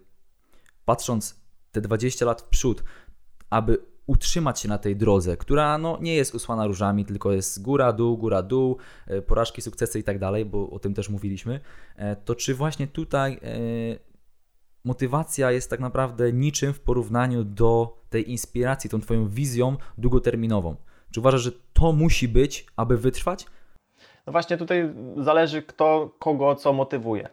[0.85, 1.39] patrząc
[1.71, 2.83] te 20 lat w przód,
[3.49, 7.93] aby utrzymać się na tej drodze, która no, nie jest usłana różami, tylko jest góra,
[7.93, 11.59] dół, góra, dół, yy, porażki, sukcesy i tak dalej, bo o tym też mówiliśmy,
[11.97, 13.39] yy, to czy właśnie tutaj
[14.83, 20.75] motywacja jest tak naprawdę niczym w porównaniu do tej inspiracji, tą Twoją wizją długoterminową.
[21.11, 23.45] Czy uważasz, że to musi być, aby wytrwać?
[24.27, 27.29] No właśnie tutaj zależy kto, kogo co motywuje.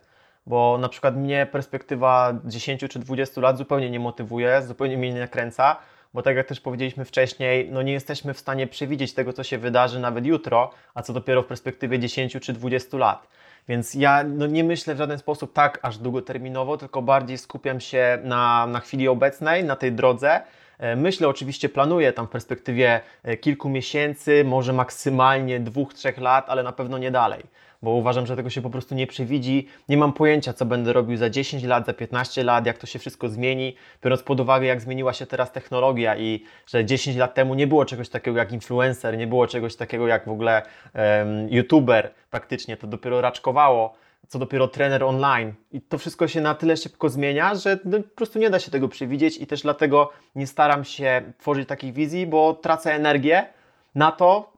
[0.47, 5.21] Bo na przykład mnie perspektywa 10 czy 20 lat zupełnie nie motywuje, zupełnie mnie nie
[5.21, 5.77] nakręca,
[6.15, 9.59] bo tak jak też powiedzieliśmy wcześniej, no nie jesteśmy w stanie przewidzieć tego, co się
[9.59, 13.29] wydarzy nawet jutro, a co dopiero w perspektywie 10 czy 20 lat.
[13.69, 18.19] Więc ja no, nie myślę w żaden sposób tak aż długoterminowo, tylko bardziej skupiam się
[18.25, 20.41] na, na chwili obecnej, na tej drodze.
[20.79, 26.45] E, myślę, oczywiście planuję tam w perspektywie e, kilku miesięcy, może maksymalnie dwóch, trzech lat,
[26.49, 27.43] ale na pewno nie dalej
[27.83, 29.69] bo uważam, że tego się po prostu nie przewidzi.
[29.89, 32.99] Nie mam pojęcia, co będę robił za 10 lat, za 15 lat, jak to się
[32.99, 37.55] wszystko zmieni, biorąc pod uwagę, jak zmieniła się teraz technologia i że 10 lat temu
[37.55, 40.63] nie było czegoś takiego jak influencer, nie było czegoś takiego jak w ogóle
[40.95, 43.95] um, youtuber praktycznie, to dopiero raczkowało
[44.29, 45.55] co dopiero trener online.
[45.73, 48.71] I to wszystko się na tyle szybko zmienia, że no, po prostu nie da się
[48.71, 53.47] tego przewidzieć i też dlatego nie staram się tworzyć takich wizji, bo tracę energię
[53.95, 54.57] na to,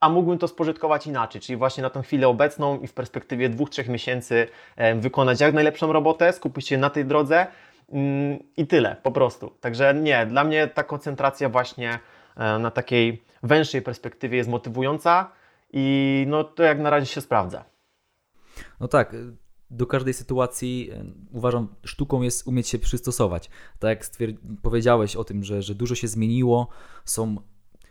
[0.00, 3.70] a mógłbym to spożytkować inaczej, czyli właśnie na tą chwilę obecną i w perspektywie dwóch,
[3.70, 4.48] trzech miesięcy
[4.96, 7.46] wykonać jak najlepszą robotę, skupić się na tej drodze
[7.92, 9.50] mm, i tyle, po prostu.
[9.60, 11.98] Także nie, dla mnie ta koncentracja właśnie
[12.36, 15.30] e, na takiej węższej perspektywie jest motywująca
[15.72, 17.64] i no to jak na razie się sprawdza.
[18.80, 19.16] No tak,
[19.70, 23.50] do każdej sytuacji e, uważam, sztuką jest umieć się przystosować.
[23.78, 24.30] Tak jak
[24.62, 26.68] powiedziałeś o tym, że, że dużo się zmieniło,
[27.04, 27.36] są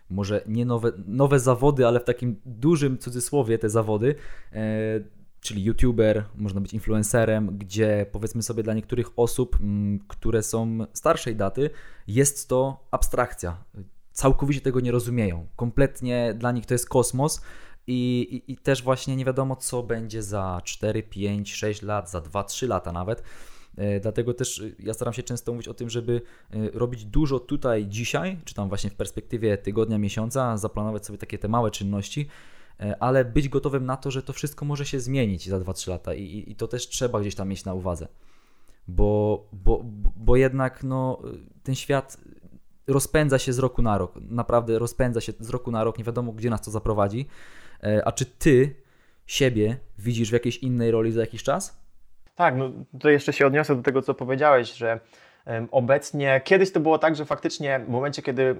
[0.09, 4.15] może nie nowe, nowe zawody, ale w takim dużym cudzysłowie te zawody,
[4.53, 4.99] e,
[5.39, 11.35] czyli youtuber, można być influencerem, gdzie powiedzmy sobie dla niektórych osób, m, które są starszej
[11.35, 11.69] daty,
[12.07, 13.63] jest to abstrakcja.
[14.11, 15.47] Całkowicie tego nie rozumieją.
[15.55, 17.41] Kompletnie dla nich to jest kosmos.
[17.87, 22.21] I, i, I też właśnie nie wiadomo, co będzie za 4, 5, 6 lat, za
[22.21, 23.23] 2, 3 lata nawet.
[23.77, 26.21] E, dlatego też e, ja staram się często mówić o tym, żeby
[26.51, 31.37] e, robić dużo tutaj dzisiaj, czy tam właśnie w perspektywie tygodnia, miesiąca, zaplanować sobie takie
[31.37, 32.27] te małe czynności,
[32.99, 36.43] ale być gotowym na to, że to wszystko może się zmienić za 2-3 lata i,
[36.47, 38.07] i to też trzeba gdzieś tam mieć na uwadze.
[38.87, 41.21] Bo, bo, bo jednak no,
[41.63, 42.17] ten świat
[42.87, 44.13] rozpędza się z roku na rok.
[44.29, 47.27] Naprawdę rozpędza się z roku na rok, nie wiadomo gdzie nas to zaprowadzi.
[48.05, 48.75] A czy ty
[49.25, 51.85] siebie widzisz w jakiejś innej roli za jakiś czas?
[52.35, 54.99] Tak, no to jeszcze się odniosę do tego, co powiedziałeś, że
[55.71, 58.55] obecnie, kiedyś to było tak, że faktycznie w momencie, kiedy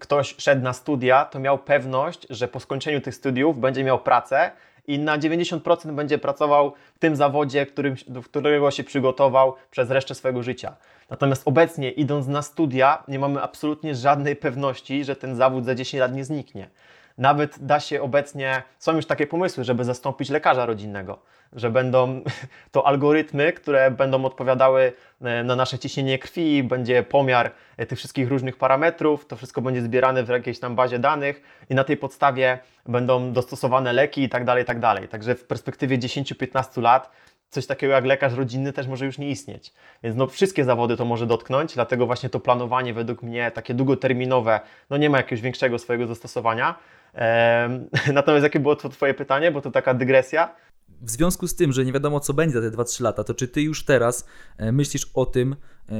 [0.00, 4.50] ktoś szedł na studia, to miał pewność, że po skończeniu tych studiów będzie miał pracę
[4.86, 10.14] i na 90% będzie pracował w tym zawodzie, którym, do którego się przygotował przez resztę
[10.14, 10.76] swojego życia.
[11.10, 16.00] Natomiast obecnie, idąc na studia, nie mamy absolutnie żadnej pewności, że ten zawód za 10
[16.00, 16.70] lat nie zniknie.
[17.18, 21.18] Nawet da się obecnie, są już takie pomysły, żeby zastąpić lekarza rodzinnego,
[21.52, 22.20] że będą
[22.72, 28.28] to algorytmy, które będą odpowiadały e, na nasze ciśnienie krwi, będzie pomiar e, tych wszystkich
[28.28, 32.58] różnych parametrów, to wszystko będzie zbierane w jakiejś tam bazie danych i na tej podstawie
[32.86, 35.08] będą dostosowane leki i tak dalej, tak dalej.
[35.08, 37.10] Także w perspektywie 10-15 lat
[37.50, 39.72] coś takiego jak lekarz rodzinny też może już nie istnieć.
[40.02, 44.60] Więc no, wszystkie zawody to może dotknąć, dlatego właśnie to planowanie według mnie takie długoterminowe,
[44.90, 46.78] no nie ma jakiegoś większego swojego zastosowania.
[47.14, 50.54] Ehm, natomiast jakie było to Twoje pytanie, bo to taka dygresja.
[51.00, 53.48] W związku z tym, że nie wiadomo co będzie za te 2-3 lata, to czy
[53.48, 55.56] Ty już teraz e, myślisz o tym,
[55.88, 55.94] e,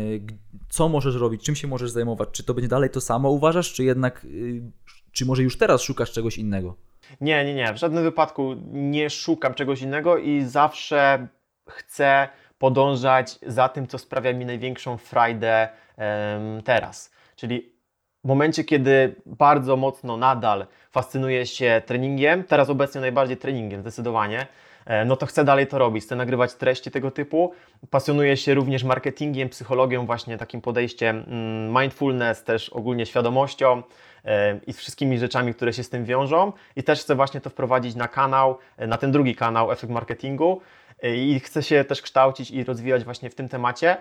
[0.69, 2.29] co możesz robić, czym się możesz zajmować?
[2.33, 4.63] Czy to będzie dalej to samo uważasz, czy jednak, y,
[5.13, 6.77] czy może już teraz szukasz czegoś innego?
[7.21, 7.73] Nie, nie, nie.
[7.75, 11.29] W żadnym wypadku nie szukam czegoś innego i zawsze
[11.71, 12.29] chcę
[12.59, 15.69] podążać za tym, co sprawia mi największą frajdę
[16.65, 17.11] teraz.
[17.37, 17.79] Czyli
[18.25, 24.47] w momencie, kiedy bardzo mocno nadal fascynuję się treningiem, teraz obecnie najbardziej treningiem zdecydowanie,
[24.87, 27.53] e, no to chcę dalej to robić, chcę nagrywać treści tego typu.
[27.91, 33.83] Pasjonuję się również marketingiem, psychologią, właśnie takim podejściem mm, mindfulness, też ogólnie świadomością
[34.25, 36.53] e, i wszystkimi rzeczami, które się z tym wiążą.
[36.77, 40.61] I też chcę właśnie to wprowadzić na kanał, e, na ten drugi kanał Efekt Marketingu.
[41.03, 43.97] I chcę się też kształcić i rozwijać właśnie w tym temacie.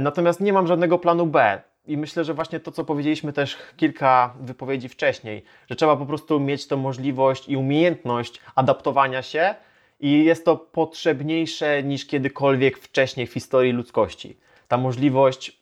[0.00, 1.60] Natomiast nie mam żadnego planu B.
[1.86, 6.40] I myślę, że właśnie to, co powiedzieliśmy też kilka wypowiedzi wcześniej, że trzeba po prostu
[6.40, 9.54] mieć tą możliwość i umiejętność adaptowania się,
[10.00, 14.36] i jest to potrzebniejsze niż kiedykolwiek wcześniej w historii ludzkości.
[14.68, 15.60] Ta możliwość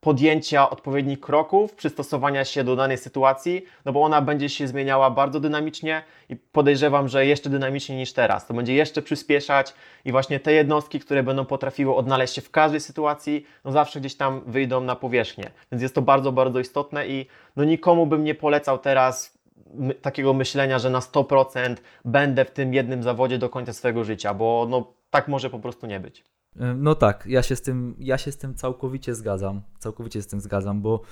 [0.00, 5.40] podjęcia odpowiednich kroków, przystosowania się do danej sytuacji, no bo ona będzie się zmieniała bardzo
[5.40, 8.46] dynamicznie i podejrzewam, że jeszcze dynamiczniej niż teraz.
[8.46, 12.80] To będzie jeszcze przyspieszać i właśnie te jednostki, które będą potrafiły odnaleźć się w każdej
[12.80, 15.50] sytuacji, no zawsze gdzieś tam wyjdą na powierzchnię.
[15.72, 19.38] Więc jest to bardzo, bardzo istotne i no nikomu bym nie polecał teraz
[20.02, 24.66] takiego myślenia, że na 100% będę w tym jednym zawodzie do końca swojego życia, bo
[24.70, 26.24] no tak może po prostu nie być.
[26.76, 29.62] No tak, ja się z tym, ja się z tym całkowicie zgadzam.
[29.78, 31.02] Całkowicie z tym zgadzam, bo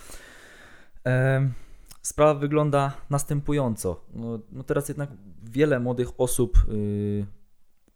[1.07, 1.51] e,
[2.03, 4.01] sprawa wygląda następująco.
[4.15, 5.11] No, no, teraz jednak
[5.43, 7.27] wiele młodych osób y,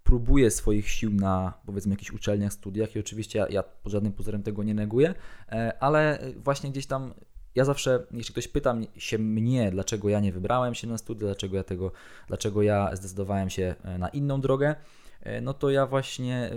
[0.03, 4.42] próbuje swoich sił na powiedzmy jakichś uczelniach, studiach i oczywiście ja, ja pod żadnym pozorem
[4.42, 5.14] tego nie neguję,
[5.48, 7.14] e, ale właśnie gdzieś tam
[7.55, 11.57] ja zawsze, jeśli ktoś pyta się mnie, dlaczego ja nie wybrałem się na studia, dlaczego
[11.57, 11.92] ja tego,
[12.29, 14.74] dlaczego ja zdecydowałem się e, na inną drogę,
[15.20, 16.50] e, no to ja właśnie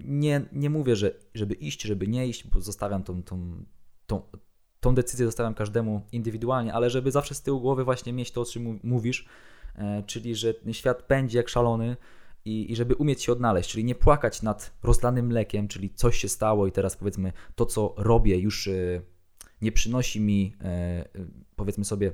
[0.00, 3.64] nie, nie mówię, że żeby iść, żeby nie iść, bo zostawiam tą, tą,
[4.06, 4.22] tą,
[4.80, 8.44] tą decyzję zostawiam każdemu indywidualnie, ale żeby zawsze z tyłu głowy właśnie mieć to, o
[8.44, 9.26] czym mówisz,
[9.76, 11.96] e, czyli że świat pędzi jak szalony
[12.44, 16.28] i, i żeby umieć się odnaleźć, czyli nie płakać nad rozlanym mlekiem, czyli coś się
[16.28, 19.02] stało i teraz powiedzmy to, co robię już e,
[19.62, 21.04] nie przynosi mi e,
[21.56, 22.12] powiedzmy sobie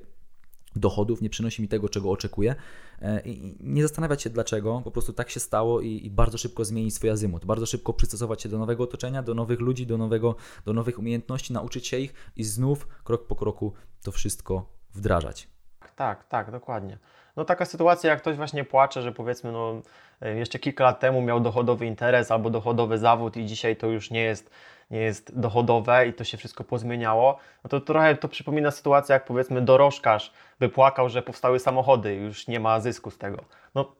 [0.76, 2.54] dochodów, nie przynosi mi tego, czego oczekuję.
[3.00, 6.64] E, I nie zastanawiać się dlaczego, po prostu tak się stało i, i, bardzo szybko
[6.64, 10.36] zmienić swój azymut, bardzo szybko przystosować się do nowego otoczenia, do nowych ludzi, do, nowego,
[10.64, 15.48] do nowych umiejętności, nauczyć się ich i znów krok po kroku to wszystko wdrażać.
[15.96, 16.98] Tak, tak, dokładnie.
[17.40, 19.82] No taka sytuacja, jak ktoś właśnie płacze, że powiedzmy, no
[20.22, 24.10] e, jeszcze kilka lat temu miał dochodowy interes albo dochodowy zawód i dzisiaj to już
[24.10, 24.50] nie jest
[24.90, 29.24] nie jest dochodowe i to się wszystko pozmieniało, no to trochę to przypomina sytuację, jak
[29.24, 33.44] powiedzmy dorożkarz by płakał, że powstały samochody już nie ma zysku z tego.
[33.74, 33.92] No,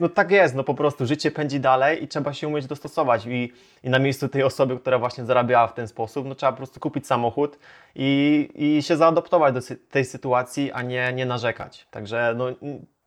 [0.00, 3.52] no tak jest, no po prostu życie pędzi dalej i trzeba się umieć dostosować i,
[3.84, 6.80] i na miejscu tej osoby, która właśnie zarabiała w ten sposób, no trzeba po prostu
[6.80, 7.58] kupić samochód
[7.94, 11.86] i, i się zaadoptować do tej sytuacji, a nie, nie narzekać.
[11.90, 12.46] Także no,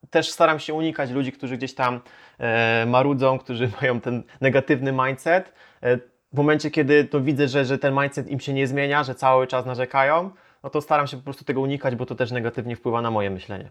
[0.09, 2.01] też staram się unikać ludzi, którzy gdzieś tam
[2.39, 5.53] e, marudzą, którzy mają ten negatywny mindset.
[5.83, 5.97] E,
[6.33, 9.47] w momencie, kiedy to widzę, że, że ten mindset im się nie zmienia, że cały
[9.47, 10.31] czas narzekają,
[10.63, 13.29] no to staram się po prostu tego unikać, bo to też negatywnie wpływa na moje
[13.29, 13.69] myślenie.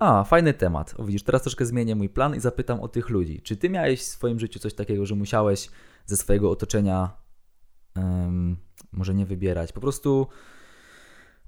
[0.00, 0.94] A, fajny temat.
[0.98, 3.42] O, widzisz, teraz troszkę zmienię mój plan i zapytam o tych ludzi.
[3.42, 5.70] Czy ty miałeś w swoim życiu coś takiego, że musiałeś
[6.06, 7.10] ze swojego otoczenia
[7.96, 8.56] um,
[8.92, 10.26] może nie wybierać, po prostu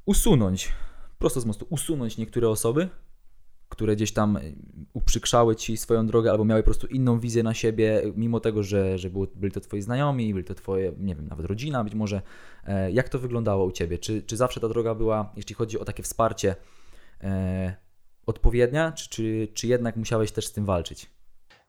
[0.05, 0.73] usunąć,
[1.19, 2.88] prosto z mostu, usunąć niektóre osoby,
[3.69, 4.38] które gdzieś tam
[4.93, 8.99] uprzykrzały ci swoją drogę albo miały po prostu inną wizję na siebie, mimo tego, że,
[8.99, 12.23] że było, byli to twoi znajomi, byli to twoje, nie wiem, nawet rodzina być może.
[12.65, 13.99] E, jak to wyglądało u ciebie?
[13.99, 16.57] Czy, czy zawsze ta droga była, jeśli chodzi o takie wsparcie,
[17.21, 17.91] e,
[18.27, 21.11] odpowiednia, czy, czy, czy jednak musiałeś też z tym walczyć?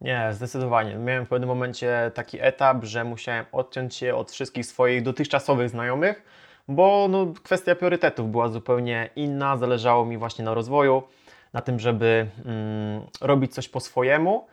[0.01, 0.95] Nie, zdecydowanie.
[0.95, 6.23] Miałem w pewnym momencie taki etap, że musiałem odciąć się od wszystkich swoich dotychczasowych znajomych,
[6.67, 11.03] bo no, kwestia priorytetów była zupełnie inna, zależało mi właśnie na rozwoju
[11.53, 14.47] na tym, żeby mm, robić coś po swojemu,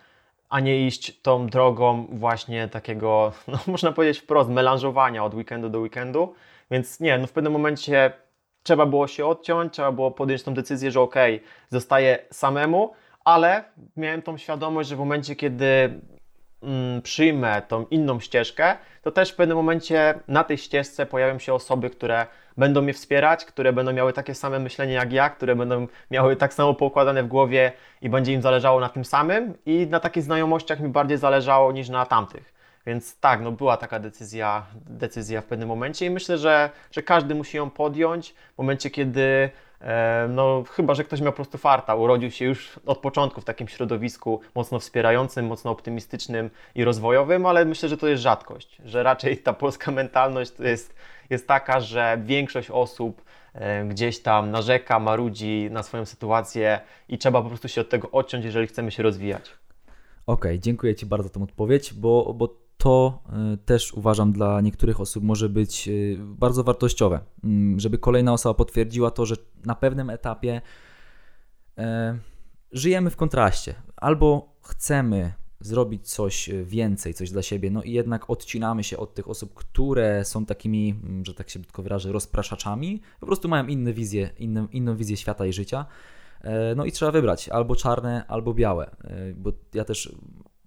[0.49, 5.79] a nie iść tą drogą właśnie takiego, no można powiedzieć wprost, melanżowania od weekendu do
[5.79, 6.35] weekendu.
[6.71, 8.13] Więc nie, no w pewnym momencie
[8.62, 12.92] trzeba było się odciąć, trzeba było podjąć tą decyzję, że okej, okay, zostaję samemu,
[13.25, 13.64] ale
[13.96, 16.01] miałem tą świadomość, że w momencie, kiedy
[16.62, 21.55] mm, przyjmę tą inną ścieżkę, to też w pewnym momencie na tej ścieżce pojawią się
[21.55, 25.87] osoby, które będą mnie wspierać, które będą miały takie same myślenie jak ja, które będą
[26.11, 30.01] miały tak samo poukładane w głowie i będzie im zależało na tym samym i na
[30.01, 32.60] takich znajomościach mi bardziej zależało niż na tamtych.
[32.87, 37.35] Więc tak, no była taka decyzja, decyzja w pewnym momencie i myślę, że, że każdy
[37.35, 41.95] musi ją podjąć w momencie, kiedy e, no chyba, że ktoś miał po prostu farta,
[41.95, 47.64] urodził się już od początku w takim środowisku mocno wspierającym, mocno optymistycznym i rozwojowym, ale
[47.64, 50.95] myślę, że to jest rzadkość, że raczej ta polska mentalność jest
[51.31, 53.23] jest taka, że większość osób
[53.55, 58.11] e, gdzieś tam narzeka, marudzi na swoją sytuację i trzeba po prostu się od tego
[58.11, 59.51] odciąć, jeżeli chcemy się rozwijać.
[60.27, 62.49] Okej, okay, dziękuję Ci bardzo za tą odpowiedź, bo, bo
[62.81, 68.33] to e, też uważam dla niektórych osób może być e, bardzo wartościowe, mm, żeby kolejna
[68.33, 70.61] osoba potwierdziła to, że na pewnym etapie
[72.73, 73.75] żyjemy w kontraście.
[73.97, 79.14] Albo chcemy zrobić coś e, więcej, coś dla siebie, no i jednak odcinamy się od
[79.14, 83.66] tych osób, które są takimi, mm, że tak się brzydko wyrażę, rozpraszaczami, po prostu mają
[83.66, 85.87] inne wizje, inną, inną wizję świata i życia.
[86.40, 90.12] E, no i trzeba wybrać albo czarne, albo białe, e, bo ja też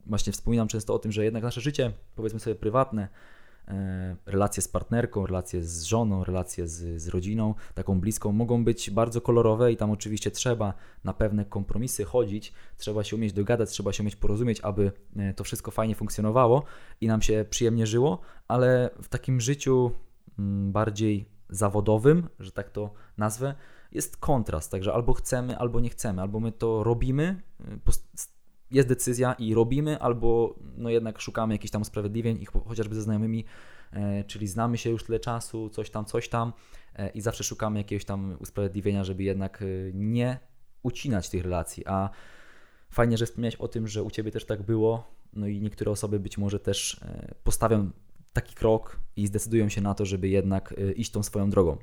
[0.05, 3.07] właśnie wspominam często o tym, że jednak nasze życie, powiedzmy sobie prywatne,
[3.67, 8.91] E, relacje z partnerką, relacje z żoną, relacje z, z rodziną, taką bliską, mogą być
[8.91, 13.93] bardzo kolorowe i tam oczywiście trzeba na pewne kompromisy chodzić, trzeba się umieć dogadać, trzeba
[13.93, 16.63] się umieć porozumieć, aby e, to wszystko fajnie funkcjonowało
[17.01, 19.91] i nam się przyjemnie żyło, ale w takim życiu
[20.39, 23.55] mm, bardziej zawodowym, że tak to nazwę,
[23.91, 27.77] jest kontrast, także albo chcemy, albo nie chcemy, albo my to robimy, e,
[28.73, 33.45] jest decyzja i robimy, albo no jednak szukamy jakichś tam usprawiedliwień, ich chociażby ze znajomymi,
[33.91, 36.53] e, czyli znamy się już tyle czasu, coś tam, coś tam
[36.95, 40.39] e, i zawsze szukamy jakiegoś tam usprawiedliwienia, żeby jednak e, nie
[40.83, 42.09] ucinać tych relacji, a
[42.89, 46.19] fajnie, że wspomniałeś o tym, że u Ciebie też tak było, no i niektóre osoby
[46.19, 46.99] być może też
[47.43, 47.91] postawią
[48.33, 51.77] taki krok i zdecydują się na to, żeby jednak iść tą swoją drogą.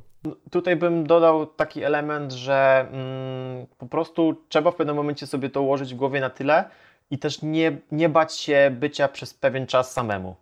[0.51, 5.63] Tutaj bym dodał taki element, że mm, po prostu trzeba w pewnym momencie sobie to
[5.63, 6.65] ułożyć w głowie na tyle
[7.11, 10.37] i też nie, nie bać się bycia przez pewien czas samemu.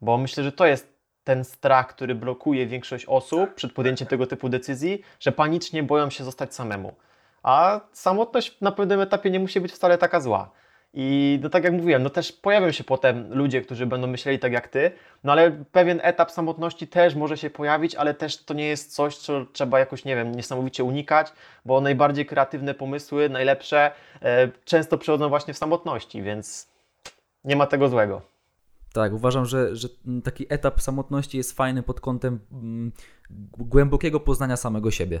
[0.00, 4.48] Bo myślę, że to jest ten strach, który blokuje większość osób przed podjęciem tego typu
[4.48, 6.94] decyzji, że panicznie boją się zostać samemu.
[7.42, 10.50] A samotność na pewnym etapie nie musi być wcale taka zła.
[10.96, 14.52] I no tak jak mówiłem, no też pojawią się potem ludzie, którzy będą myśleli tak
[14.52, 14.90] jak ty,
[15.24, 19.16] no ale pewien etap samotności też może się pojawić, ale też to nie jest coś,
[19.16, 21.32] co trzeba jakoś, nie wiem, niesamowicie unikać,
[21.64, 23.90] bo najbardziej kreatywne pomysły, najlepsze,
[24.22, 26.68] e, często przychodzą właśnie w samotności, więc
[27.44, 28.22] nie ma tego złego.
[28.92, 29.88] Tak, uważam, że, że
[30.24, 32.92] taki etap samotności jest fajny pod kątem mm,
[33.58, 35.20] głębokiego poznania samego siebie.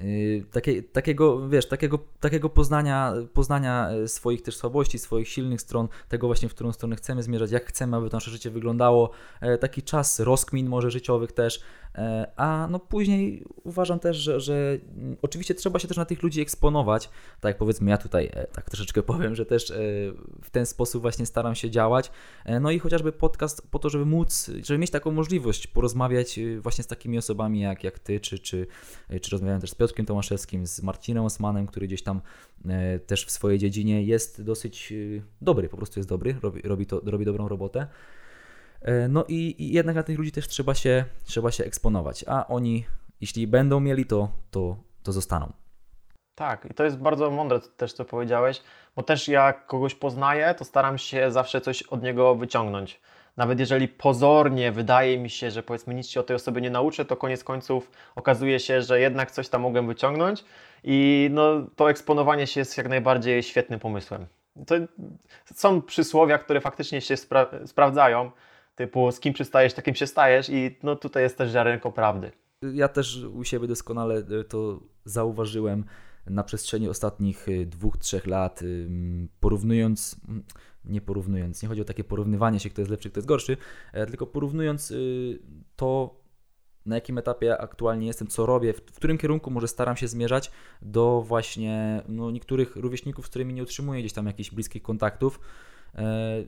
[0.00, 5.88] Yy, takie, takiego, wiesz, takiego, takiego poznania, poznania e, swoich też słabości, swoich silnych stron,
[6.08, 9.82] tego właśnie, w którą stronę chcemy zmierzać, jak chcemy, aby nasze życie wyglądało, e, taki
[9.82, 11.60] czas rozkmin może życiowych też,
[11.94, 16.22] e, a no później uważam też, że, że mm, oczywiście trzeba się też na tych
[16.22, 19.72] ludzi eksponować, tak jak powiedzmy ja tutaj tak troszeczkę powiem, że też
[20.42, 22.10] w ten sposób właśnie staram się działać,
[22.60, 26.86] no i chociażby podcast po to, żeby móc, żeby mieć taką możliwość porozmawiać właśnie z
[26.86, 28.66] takimi osobami jak, jak Ty, czy, czy,
[29.20, 32.20] czy rozmawiałem też z Piotrkiem Tomaszewskim, z Marcinem Osmanem, który gdzieś tam
[32.68, 36.86] e, też w swojej dziedzinie jest dosyć e, dobry, po prostu jest dobry, robi, robi,
[36.86, 37.86] to, robi dobrą robotę.
[38.82, 42.46] E, no i, i jednak na tych ludzi też trzeba się, trzeba się eksponować, a
[42.46, 42.84] oni,
[43.20, 45.52] jeśli będą mieli to, to, to zostaną.
[46.34, 48.62] Tak, i to jest bardzo mądre też, co powiedziałeś,
[48.96, 53.00] bo też jak kogoś poznaję, to staram się zawsze coś od niego wyciągnąć
[53.36, 57.04] nawet jeżeli pozornie wydaje mi się, że powiedzmy nic się o tej osobie nie nauczę,
[57.04, 60.44] to koniec końców okazuje się, że jednak coś tam mogłem wyciągnąć
[60.84, 64.26] i no, to eksponowanie się jest jak najbardziej świetnym pomysłem.
[64.66, 64.74] To
[65.54, 68.30] są przysłowia, które faktycznie się spra sprawdzają,
[68.74, 72.32] typu z kim przystajesz, takim się stajesz i no, tutaj jest też ziarenko prawdy.
[72.62, 75.84] Ja też u siebie doskonale e, to zauważyłem
[76.26, 78.60] na przestrzeni ostatnich e, dwóch, trzech lat,
[79.40, 80.20] porównując
[80.84, 83.56] nie porównując, nie chodzi o takie porównywanie się, kto jest lepszy, kto jest gorszy,
[83.92, 85.38] e, tylko porównując y,
[85.76, 86.20] to,
[86.86, 90.50] na jakim etapie aktualnie jestem, co robię, w, którym kierunku może staram się zmierzać
[90.82, 95.40] do właśnie no, niektórych rówieśników, z którymi nie utrzymuję gdzieś tam jakichś bliskich kontaktów,
[95.94, 96.44] e,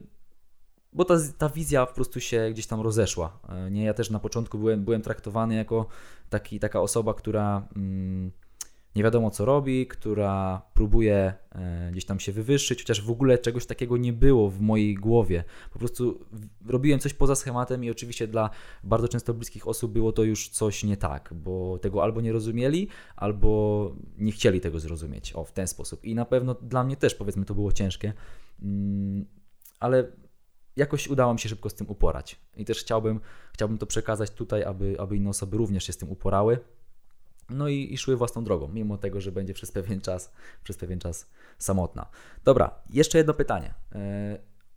[0.93, 3.39] bo ta, ta wizja po prostu się gdzieś tam rozeszła.
[3.49, 5.87] E, nie, ja też na początku byłem, byłem traktowany jako
[6.31, 7.69] taki, taka osoba, która...
[7.77, 8.31] Mm,
[8.97, 13.67] nie wiadomo co robi, która próbuje e, gdzieś tam się wywyższyć, chociaż w ogóle czegoś
[13.67, 15.45] takiego nie było w mojej głowie.
[15.73, 16.25] Po prostu
[16.67, 18.51] robiłem coś poza schematem i oczywiście dla
[18.85, 22.89] bardzo często bliskich osób było to już coś nie tak, bo tego albo nie rozumieli,
[23.17, 25.33] albo nie chcieli tego zrozumieć.
[25.33, 26.05] O, w ten sposób.
[26.05, 28.13] I na pewno dla mnie też, powiedzmy, to było ciężkie,
[28.63, 29.27] mm,
[29.81, 30.13] ale
[30.77, 32.41] jakoś udało mi się szybko z tym uporać.
[32.57, 33.21] I też chciałbym,
[33.53, 36.59] chciałbym to przekazać tutaj, aby, aby inne osoby również się z tym uporały
[37.51, 40.33] no i, i, szły własną drogą, mimo tego, że będzie przez pewien czas,
[40.65, 42.07] przez pewien czas samotna.
[42.45, 44.01] Dobra, jeszcze jedno pytanie yy,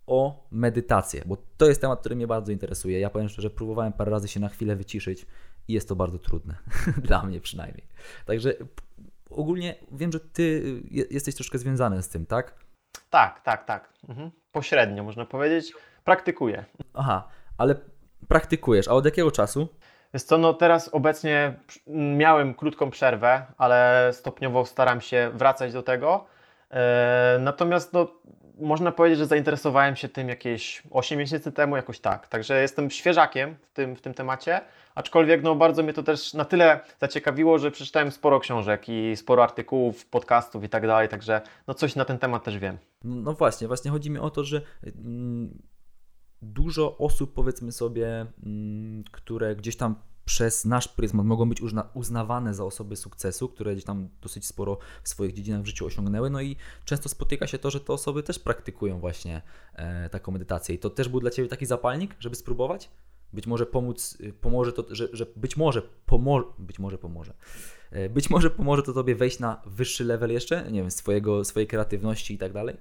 [0.06, 3.00] o medytację, bo to jest temat, który mnie bardzo interesuje.
[3.00, 5.26] Ja powiem szczerze, próbowałem parę razy się na chwilę wyciszyć
[5.68, 6.56] i jest to bardzo trudne,
[7.08, 7.86] dla mnie przynajmniej.
[8.26, 8.54] Także
[9.30, 12.54] ogólnie wiem, że Ty y, jesteś troszkę związany z tym, tak?
[13.10, 13.92] Tak, tak, tak.
[14.08, 14.30] Mhm.
[14.52, 15.72] Pośrednio można powiedzieć.
[16.04, 16.64] Praktykuję.
[16.94, 17.74] Aha, ale
[18.28, 19.68] praktykujesz, a od jakiego czasu?
[20.12, 21.54] Jest to, no teraz obecnie
[22.16, 26.26] miałem krótką przerwę, ale stopniowo staram się wracać do tego.
[26.70, 28.08] E, natomiast no,
[28.60, 32.28] można powiedzieć, że zainteresowałem się tym jakieś 8 miesięcy temu, jakoś tak.
[32.28, 34.60] Także jestem świeżakiem w tym, w tym temacie,
[34.94, 39.42] aczkolwiek no, bardzo mnie to też na tyle zaciekawiło, że przeczytałem sporo książek i sporo
[39.42, 42.78] artykułów, podcastów i tak dalej, także no, coś na ten temat też wiem.
[43.04, 45.62] No właśnie, właśnie chodzi mi o to, że mm,
[46.42, 51.60] dużo osób, powiedzmy sobie, mm, które gdzieś tam przez nasz pryzmat mogą być
[51.94, 56.30] uznawane za osoby sukcesu, które gdzieś tam dosyć sporo w swoich dziedzinach w życiu osiągnęły.
[56.30, 59.42] No i często spotyka się to, że te osoby też praktykują właśnie
[59.74, 60.74] e, taką medytację.
[60.74, 62.90] I to też był dla Ciebie taki zapalnik, żeby spróbować?
[63.32, 67.34] Być może pomóc, y, pomoże to, że, że być może pomoże, być może pomoże.
[67.90, 71.66] E, być może pomoże to Tobie wejść na wyższy level jeszcze, nie wiem, swojego, swojej
[71.66, 72.76] kreatywności i tak dalej?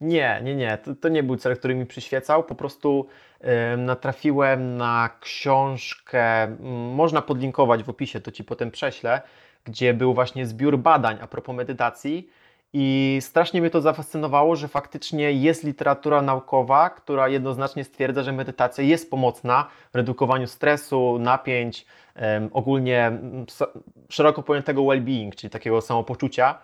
[0.00, 0.78] Nie, nie, nie.
[0.78, 2.44] To, to, nie był cel, który mi przyświecał.
[2.44, 3.06] Po prostu
[3.40, 6.56] y, natrafiłem na książkę, y,
[6.94, 9.22] można podlinkować w opisie, to Ci potem prześlę,
[9.64, 12.30] gdzie był właśnie zbiór badań a propos medytacji.
[12.72, 18.84] I strasznie mnie to zafascynowało, że faktycznie jest literatura naukowa, która jednoznacznie stwierdza, że medytacja
[18.84, 21.86] jest pomocna w redukowaniu stresu, napięć,
[22.52, 23.12] ogólnie
[24.08, 26.58] szeroko pojętego well-being, czyli takiego samopoczucia.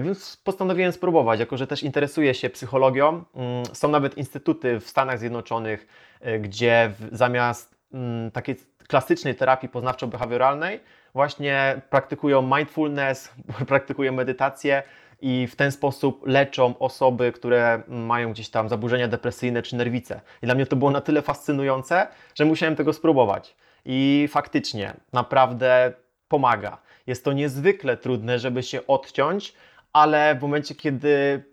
[0.00, 3.24] Więc postanowiłem spróbować, jako że też interesuję się psychologią.
[3.34, 5.86] Mm, są nawet instytuty w Stanach Zjednoczonych,
[6.20, 8.56] e, gdzie zamiast mm, takiej
[8.88, 10.78] klasycznej terapii poznawczo-behawioralnej
[11.14, 13.34] właśnie praktykują mindfulness,
[13.68, 14.82] praktykują medytację
[15.20, 20.20] i w ten sposób leczą osoby, które mają gdzieś tam zaburzenia depresyjne czy nerwice.
[20.42, 23.56] I dla mnie to było na tyle fascynujące, że musiałem tego spróbować.
[23.84, 25.92] I faktycznie, naprawdę
[26.28, 26.78] pomaga.
[27.06, 29.54] Jest to niezwykle trudne, żeby się odciąć,
[29.92, 31.44] ale w momencie, kiedy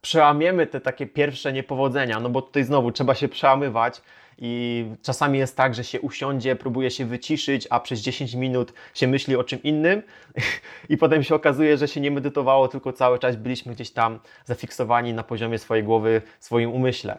[0.00, 4.02] przełamiemy te takie pierwsze niepowodzenia, no bo tutaj znowu trzeba się przełamywać,
[4.38, 9.06] i czasami jest tak, że się usiądzie, próbuje się wyciszyć, a przez 10 minut się
[9.06, 10.02] myśli o czym innym
[10.88, 15.14] i potem się okazuje, że się nie medytowało, tylko cały czas byliśmy gdzieś tam zafiksowani
[15.14, 17.18] na poziomie swojej głowy, swoim umyśle.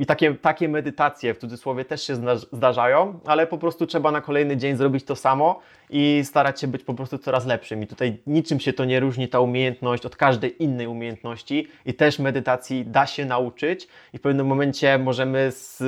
[0.00, 2.16] I takie, takie medytacje w cudzysłowie też się
[2.52, 6.84] zdarzają, ale po prostu trzeba na kolejny dzień zrobić to samo i starać się być
[6.84, 7.82] po prostu coraz lepszym.
[7.82, 12.18] I tutaj niczym się to nie różni, ta umiejętność od każdej innej umiejętności i też
[12.18, 15.82] medytacji da się nauczyć i w pewnym momencie możemy z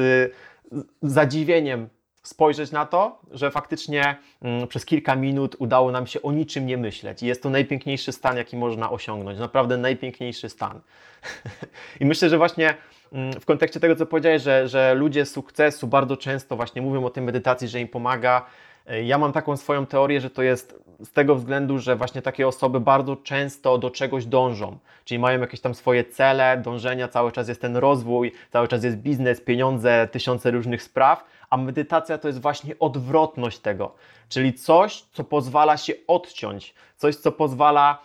[1.02, 1.88] zadziwieniem
[2.22, 6.76] spojrzeć na to, że faktycznie mm, przez kilka minut udało nam się o niczym nie
[6.76, 7.22] myśleć.
[7.22, 9.38] I jest to najpiękniejszy stan, jaki można osiągnąć.
[9.38, 10.80] Naprawdę najpiękniejszy stan.
[12.00, 12.74] I myślę, że właśnie
[13.12, 17.10] mm, w kontekście tego, co powiedziałeś, że, że ludzie sukcesu bardzo często właśnie mówią o
[17.10, 18.46] tej medytacji, że im pomaga.
[18.86, 22.48] E, ja mam taką swoją teorię, że to jest z tego względu, że właśnie takie
[22.48, 27.48] osoby bardzo często do czegoś dążą, czyli mają jakieś tam swoje cele, dążenia, cały czas
[27.48, 32.40] jest ten rozwój, cały czas jest biznes, pieniądze, tysiące różnych spraw, a medytacja to jest
[32.40, 33.94] właśnie odwrotność tego,
[34.28, 38.02] czyli coś, co pozwala się odciąć, coś, co pozwala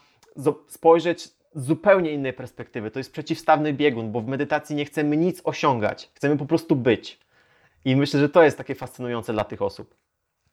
[0.68, 2.92] spojrzeć z zupełnie innej perspektywy.
[2.92, 7.20] To jest przeciwstawny biegun, bo w medytacji nie chcemy nic osiągać, chcemy po prostu być.
[7.86, 9.96] I myślę, że to jest takie fascynujące dla tych osób.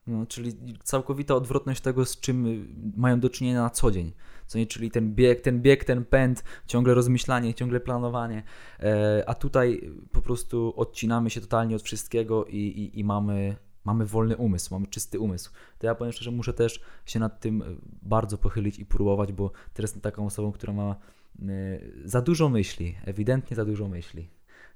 [0.06, 0.52] No, czyli
[0.82, 4.12] całkowita odwrotność tego, z czym mają do czynienia na co dzień.
[4.46, 8.42] Co nie, czyli ten bieg, ten bieg, ten pęd, ciągle rozmyślanie, ciągle planowanie.
[8.80, 14.06] E, a tutaj po prostu odcinamy się totalnie od wszystkiego i, i, i mamy, mamy
[14.06, 15.50] wolny umysł, mamy czysty umysł.
[15.78, 19.90] To ja powiem szczerze, muszę też się nad tym bardzo pochylić i próbować, bo teraz
[19.90, 20.96] jestem taką osobą, która ma
[21.42, 24.28] y, za dużo myśli, ewidentnie za dużo myśli.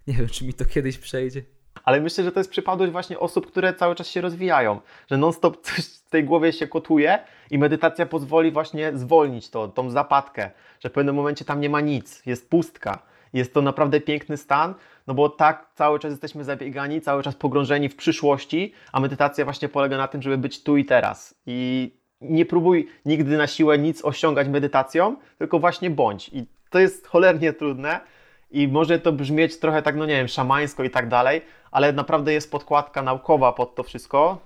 [0.06, 3.46] Nie wiem, czy mi to kiedyś przejdzie ale myślę, że to jest przypadłość właśnie osób,
[3.46, 7.18] które cały czas się rozwijają, że non-stop coś w tej głowie się kotuje
[7.50, 10.50] i medytacja pozwoli właśnie zwolnić to, tą zapadkę,
[10.80, 13.02] że w pewnym momencie tam nie ma nic, jest pustka.
[13.32, 14.74] Jest to naprawdę piękny stan,
[15.06, 19.68] no bo tak cały czas jesteśmy zabiegani, cały czas pogrążeni w przyszłości, a medytacja właśnie
[19.68, 21.34] polega na tym, żeby być tu i teraz.
[21.46, 26.28] I nie próbuj nigdy na siłę nic osiągać medytacją, tylko właśnie bądź.
[26.28, 28.00] I to jest cholernie trudne,
[28.50, 32.32] i może to brzmieć trochę tak, no nie wiem, szamańsko i tak dalej, ale naprawdę
[32.32, 34.38] jest podkładka naukowa pod to wszystko.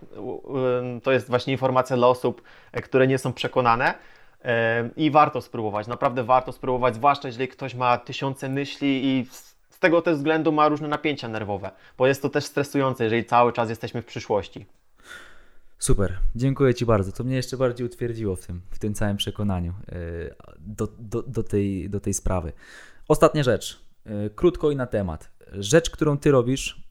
[1.03, 2.43] To jest właśnie informacja dla osób,
[2.73, 3.95] e, które nie są przekonane.
[4.97, 9.27] I warto spróbować, naprawdę warto spróbować, zwłaszcza jeżeli ktoś ma tysiące myśli i
[9.70, 13.53] z tego też względu ma różne napięcia nerwowe, bo jest to też stresujące, jeżeli cały
[13.53, 14.66] czas jesteśmy w przyszłości.
[15.79, 17.12] Super, dziękuję Ci bardzo.
[17.12, 19.95] To mnie jeszcze bardziej utwierdziło w tym, w tym całym przekonaniu e,
[20.59, 22.53] do, do, do, tej, do tej sprawy.
[23.09, 23.81] Ostatnia rzecz.
[24.07, 25.31] E, krótko i na temat.
[25.53, 26.82] Rzecz, którą ty robisz,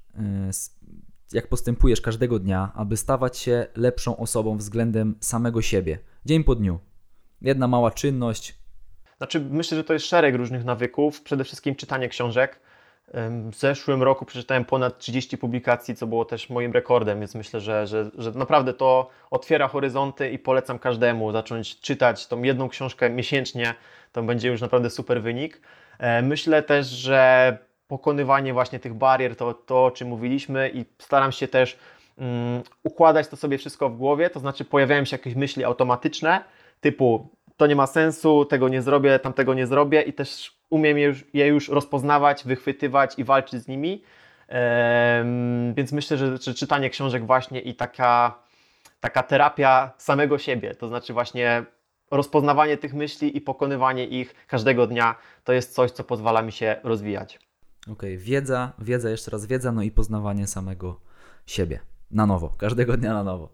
[1.33, 6.79] jak postępujesz każdego dnia, aby stawać się lepszą osobą względem samego siebie, dzień po dniu.
[7.41, 8.55] Jedna mała czynność.
[9.17, 11.21] Znaczy, myślę, że to jest szereg różnych nawyków.
[11.21, 12.59] Przede wszystkim czytanie książek.
[13.51, 17.87] W zeszłym roku przeczytałem ponad 30 publikacji, co było też moim rekordem, więc myślę, że,
[17.87, 23.73] że, że naprawdę to otwiera horyzonty i polecam każdemu zacząć czytać tą jedną książkę miesięcznie.
[24.11, 25.61] To będzie już naprawdę super wynik.
[25.99, 27.57] E, myślę też, że
[27.91, 31.77] pokonywanie właśnie tych barier, to, to o czym mówiliśmy i staram się też
[32.17, 32.27] um,
[32.83, 36.43] układać to sobie wszystko w głowie, to znaczy pojawiają się jakieś myśli automatyczne,
[36.81, 41.05] typu to nie ma sensu, tego nie zrobię, tamtego nie zrobię i też umiem je
[41.05, 44.03] już, je już rozpoznawać, wychwytywać i walczyć z nimi.
[44.47, 48.39] Ehm, więc myślę, że, że czytanie książek właśnie i taka
[48.99, 51.63] taka terapia samego siebie, to znaczy właśnie
[52.11, 56.75] rozpoznawanie tych myśli i pokonywanie ich każdego dnia, to jest coś, co pozwala mi się
[56.83, 57.50] rozwijać.
[57.81, 58.17] Okej, okay.
[58.17, 60.99] wiedza, wiedza, jeszcze raz wiedza, no i poznawanie samego
[61.45, 61.79] siebie
[62.11, 63.49] na nowo, każdego dnia na nowo.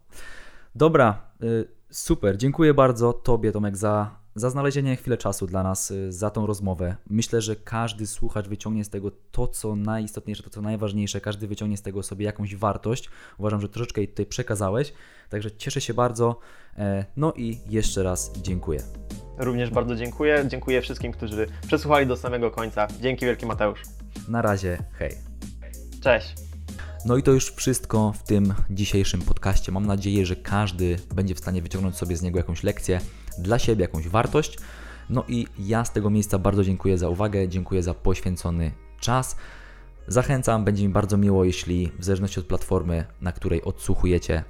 [0.76, 6.12] Dobra, y, super, dziękuję bardzo Tobie, Tomek, za za znalezienie chwilę czasu dla nas, y,
[6.12, 6.96] za tą rozmowę.
[7.10, 11.22] Myślę, że każdy słuchacz wyciągnie z tego to, co najistotniejsze, to, co najważniejsze.
[11.22, 13.10] Każdy wyciągnie z tego sobie jakąś wartość.
[13.38, 14.94] Uważam, że troszeczkę jej tutaj przekazałeś.
[15.30, 16.40] Także cieszę się bardzo.
[16.78, 18.80] E, no i jeszcze raz dziękuję.
[19.38, 20.46] Również bardzo dziękuję.
[20.48, 22.88] Dziękuję wszystkim, którzy przesłuchali do samego końca.
[23.02, 23.82] Dzięki wielki Mateusz.
[24.28, 25.12] Na razie, hej.
[26.04, 26.36] Cześć.
[27.06, 29.72] No i to już wszystko w tym dzisiejszym podcaście.
[29.72, 33.00] Mam nadzieję, że każdy będzie w stanie wyciągnąć sobie z niego jakąś lekcję
[33.40, 34.58] dla siebie jakąś wartość.
[35.10, 39.36] No i ja z tego miejsca bardzo dziękuję za uwagę, dziękuję za poświęcony czas.
[40.08, 44.44] Zachęcam, będzie mi bardzo miło, jeśli w zależności od platformy, na której odsłuchujecie,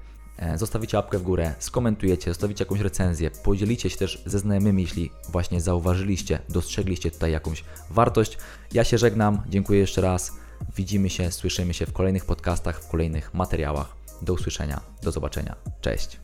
[0.55, 5.61] zostawicie łapkę w górę, skomentujecie, zostawicie jakąś recenzję, podzielicie się też ze znajomymi, jeśli właśnie
[5.61, 8.38] zauważyliście, dostrzegliście tutaj jakąś wartość.
[8.73, 10.31] Ja się żegnam, dziękuję jeszcze raz.
[10.75, 13.95] Widzimy się, słyszymy się w kolejnych podcastach, w kolejnych materiałach.
[14.21, 15.55] Do usłyszenia, do zobaczenia.
[15.81, 16.19] Cześć.